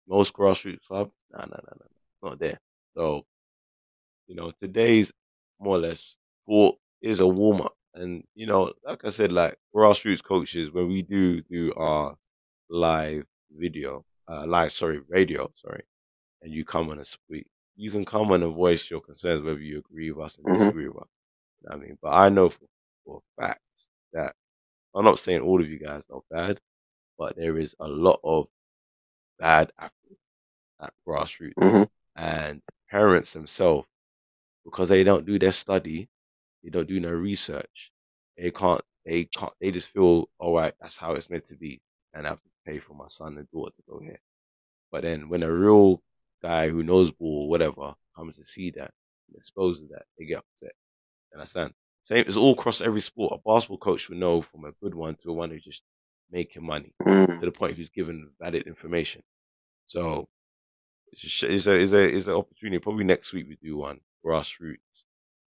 most 0.09 0.33
grassroots 0.35 0.85
clubs, 0.87 1.13
nah, 1.31 1.41
nah, 1.41 1.47
nah, 1.47 1.75
nah, 1.79 1.87
not 2.23 2.39
there. 2.41 2.59
So, 2.97 3.27
you 4.27 4.35
know, 4.35 4.53
today's 4.61 5.13
more 5.61 5.77
or 5.77 5.81
less 5.81 6.17
sport 6.45 6.77
is 7.03 7.21
a 7.21 7.27
warm 7.27 7.63
up. 7.63 7.75
And, 7.95 8.25
you 8.35 8.47
know, 8.47 8.73
like 8.87 9.05
I 9.05 9.11
said, 9.11 9.33
like 9.33 9.57
grassroots 9.75 10.23
coaches, 10.25 10.71
when 10.73 10.89
we 10.89 11.03
do 11.03 11.43
do 11.43 11.73
our 11.77 12.17
live 12.71 13.25
video, 13.51 14.05
uh, 14.29 14.47
live, 14.47 14.73
sorry, 14.73 15.01
radio, 15.09 15.51
sorry, 15.57 15.83
and 16.43 16.53
you 16.53 16.65
come 16.65 16.91
on 16.91 16.99
and 16.99 17.07
speak, 17.07 17.47
you 17.77 17.91
can 17.91 18.05
come 18.05 18.33
on 18.33 18.43
and 18.43 18.55
voice 18.55 18.91
your 18.91 19.01
concerns, 19.01 19.43
whether 19.43 19.61
you 19.61 19.79
agree 19.79 20.11
with 20.13 20.25
us 20.27 20.39
and 20.39 20.49
Mhm. 20.49 20.51
disagree 20.51 20.89
with 20.89 21.03
us. 21.03 21.09
You 21.63 21.71
know 21.71 21.77
what 21.77 21.85
I 21.85 21.87
mean, 21.89 21.99
but 22.03 22.09
I 22.13 22.29
know 22.31 22.51
for, 22.51 22.67
for 23.05 23.23
a 23.39 23.43
fact 23.43 23.61
that 24.15 24.35
I'm 24.95 25.05
not 25.05 25.19
saying 25.21 25.43
all 25.43 25.61
of 25.63 25.69
you 25.69 25.79
guys 25.79 26.05
are 26.11 26.23
bad, 26.31 26.61
but 27.19 27.37
there 27.37 27.59
is 27.59 27.75
a 27.81 27.89
lot 27.89 28.21
of 28.25 28.47
bad 29.39 29.73
athletes 29.79 30.21
at 30.83 30.93
grassroots 31.07 31.55
Mhm. 31.57 31.87
And 32.17 32.61
parents 32.91 33.33
themselves, 33.33 33.87
because 34.65 34.89
they 34.89 35.05
don't 35.05 35.27
do 35.27 35.39
their 35.39 35.53
study, 35.53 36.09
they 36.63 36.71
don't 36.71 36.89
do 36.89 37.01
no 37.01 37.11
research, 37.11 37.93
they 38.37 38.51
can't, 38.51 38.83
they 39.05 39.25
can't, 39.25 39.53
they 39.61 39.71
just 39.71 39.89
feel, 39.89 40.29
all 40.39 40.55
right, 40.57 40.75
that's 40.81 40.97
how 40.97 41.13
it's 41.13 41.31
meant 41.31 41.47
to 41.47 41.57
be, 41.57 41.81
and 42.15 42.27
I 42.27 42.31
have 42.31 42.43
to 42.43 42.51
pay 42.67 42.79
for 42.79 42.95
my 42.95 43.07
son 43.09 43.39
and 43.39 43.51
daughter 43.51 43.73
to 43.75 43.83
go 43.89 44.01
here. 44.01 44.21
But 44.91 45.03
then 45.03 45.29
when 45.29 45.43
a 45.43 45.53
real 45.53 46.03
guy 46.43 46.69
who 46.69 46.83
knows 46.83 47.11
ball 47.11 47.45
or 47.45 47.49
whatever 47.49 47.95
comes 48.15 48.37
to 48.37 48.45
see 48.45 48.71
that 48.73 48.93
and 49.29 49.37
exposes 49.37 49.89
that, 49.91 50.05
they 50.19 50.27
get 50.27 50.39
upset. 50.39 50.75
You 51.33 51.39
understand? 51.39 51.73
Same, 52.03 52.25
it's 52.27 52.37
all 52.37 52.53
across 52.53 52.81
every 52.81 53.01
sport. 53.01 53.33
A 53.33 53.49
basketball 53.49 53.79
coach 53.79 54.09
will 54.09 54.19
know 54.19 54.43
from 54.43 54.65
a 54.65 54.73
good 54.83 54.95
one 54.95 55.17
to 55.23 55.31
a 55.31 55.33
one 55.33 55.51
who's 55.51 55.65
just 55.65 55.83
making 56.31 56.65
money 56.65 56.93
Mm. 57.07 57.41
to 57.41 57.47
the 57.47 57.53
point 57.53 57.77
who's 57.77 57.91
given 57.91 58.31
valid 58.41 58.67
information. 58.67 59.23
So 59.87 60.29
it's 61.13 61.43
a, 61.43 61.53
it's 61.53 61.67
a, 61.67 61.73
it's 61.81 61.93
a, 61.93 62.17
it's 62.17 62.27
an 62.27 62.35
opportunity. 62.35 62.79
Probably 62.79 63.05
next 63.05 63.33
week 63.33 63.47
we 63.49 63.57
do 63.63 63.77
one 63.77 64.01
grassroots. 64.25 64.77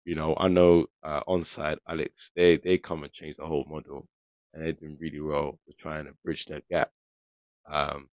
You 0.05 0.15
know, 0.15 0.35
I 0.37 0.47
know, 0.49 0.87
uh, 1.03 1.23
onside 1.27 1.77
Alex, 1.87 2.31
they, 2.35 2.57
they 2.57 2.77
come 2.77 3.03
and 3.03 3.13
change 3.13 3.37
the 3.37 3.45
whole 3.47 3.65
model 3.69 4.07
and 4.53 4.63
they're 4.63 4.73
doing 4.73 4.97
really 4.99 5.19
well 5.19 5.59
with 5.67 5.77
trying 5.77 6.05
to 6.05 6.13
bridge 6.23 6.45
that 6.47 6.67
gap. 6.69 6.91
Um, 7.69 8.09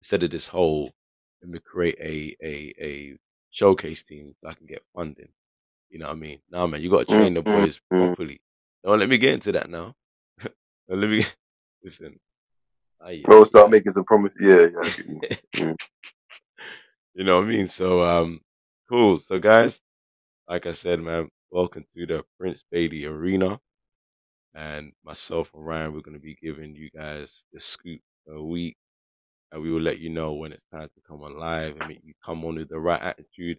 instead 0.00 0.22
of 0.22 0.30
this 0.30 0.46
whole, 0.48 0.92
let 1.42 1.50
me 1.50 1.58
create 1.60 1.96
a, 2.00 2.36
a, 2.42 2.74
a 2.80 3.18
showcase 3.50 4.04
team 4.04 4.34
so 4.42 4.50
I 4.50 4.54
can 4.54 4.66
get 4.66 4.84
funding. 4.94 5.28
You 5.90 6.00
know 6.00 6.06
what 6.08 6.16
I 6.16 6.20
mean? 6.20 6.40
Nah, 6.50 6.66
man, 6.66 6.82
you 6.82 6.90
got 6.90 7.08
to 7.08 7.14
train 7.14 7.34
the 7.34 7.42
Mm, 7.42 7.46
mm, 7.46 7.62
boys 7.62 7.80
mm. 7.92 8.06
properly. 8.08 8.40
Don't 8.84 8.98
let 8.98 9.08
me 9.08 9.18
get 9.18 9.34
into 9.34 9.52
that 9.52 9.70
now. 9.70 9.94
Don't 10.88 11.00
let 11.00 11.10
me, 11.10 11.24
listen. 11.84 12.18
I, 13.00 13.22
We'll 13.26 13.46
start 13.46 13.70
making 13.70 13.92
some 13.92 14.04
promises. 14.04 14.38
Yeah, 14.40 14.66
yeah. 14.82 15.18
Get. 15.20 15.42
Mm. 15.56 15.76
You 17.16 17.24
know 17.24 17.38
what 17.40 17.46
I 17.48 17.50
mean? 17.50 17.68
So, 17.68 18.02
um, 18.04 18.40
cool. 18.90 19.20
So 19.20 19.40
guys, 19.40 19.80
like 20.48 20.66
I 20.66 20.72
said, 20.72 21.00
man, 21.00 21.28
welcome 21.50 21.84
to 21.96 22.06
the 22.06 22.24
Prince 22.38 22.64
Bailey 22.70 23.04
Arena. 23.06 23.60
And 24.54 24.92
myself 25.04 25.50
and 25.54 25.66
Ryan, 25.66 25.94
we're 25.94 26.00
going 26.02 26.16
to 26.16 26.22
be 26.22 26.36
giving 26.42 26.76
you 26.76 26.90
guys 26.90 27.46
the 27.52 27.60
scoop 27.60 28.00
a 28.28 28.42
week. 28.42 28.76
And 29.52 29.62
we 29.62 29.72
will 29.72 29.82
let 29.82 30.00
you 30.00 30.10
know 30.10 30.34
when 30.34 30.52
it's 30.52 30.64
time 30.72 30.88
to 30.94 31.02
come 31.08 31.22
on 31.22 31.38
live 31.38 31.76
and 31.76 31.88
make 31.88 32.00
you 32.04 32.14
come 32.24 32.44
on 32.44 32.56
with 32.56 32.70
the 32.70 32.80
right 32.80 33.02
attitude, 33.02 33.58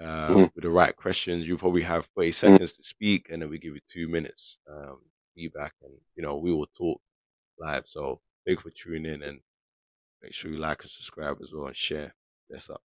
um, 0.00 0.42
Mhm. 0.42 0.50
with 0.54 0.64
the 0.64 0.70
right 0.70 0.96
questions. 0.96 1.46
You 1.48 1.58
probably 1.58 1.82
have 1.82 2.06
30 2.16 2.32
seconds 2.32 2.74
to 2.74 2.84
speak 2.84 3.28
and 3.30 3.42
then 3.42 3.50
we 3.50 3.58
give 3.58 3.74
you 3.74 3.82
two 3.88 4.08
minutes, 4.08 4.60
um, 4.70 5.00
feedback 5.36 5.74
and, 5.82 5.92
you 6.16 6.22
know, 6.24 6.38
we 6.38 6.52
will 6.52 6.68
talk 6.78 7.00
live. 7.60 7.84
So 7.88 8.20
thank 8.46 8.58
you 8.64 8.70
for 8.70 8.76
tuning 8.76 9.12
in 9.14 9.22
and 9.22 9.40
make 10.22 10.34
sure 10.34 10.50
you 10.52 10.58
like 10.58 10.82
and 10.82 10.90
subscribe 10.90 11.38
as 11.42 11.52
well 11.54 11.68
and 11.68 11.76
share. 11.76 12.14
That's 12.50 12.70
up. 12.70 12.82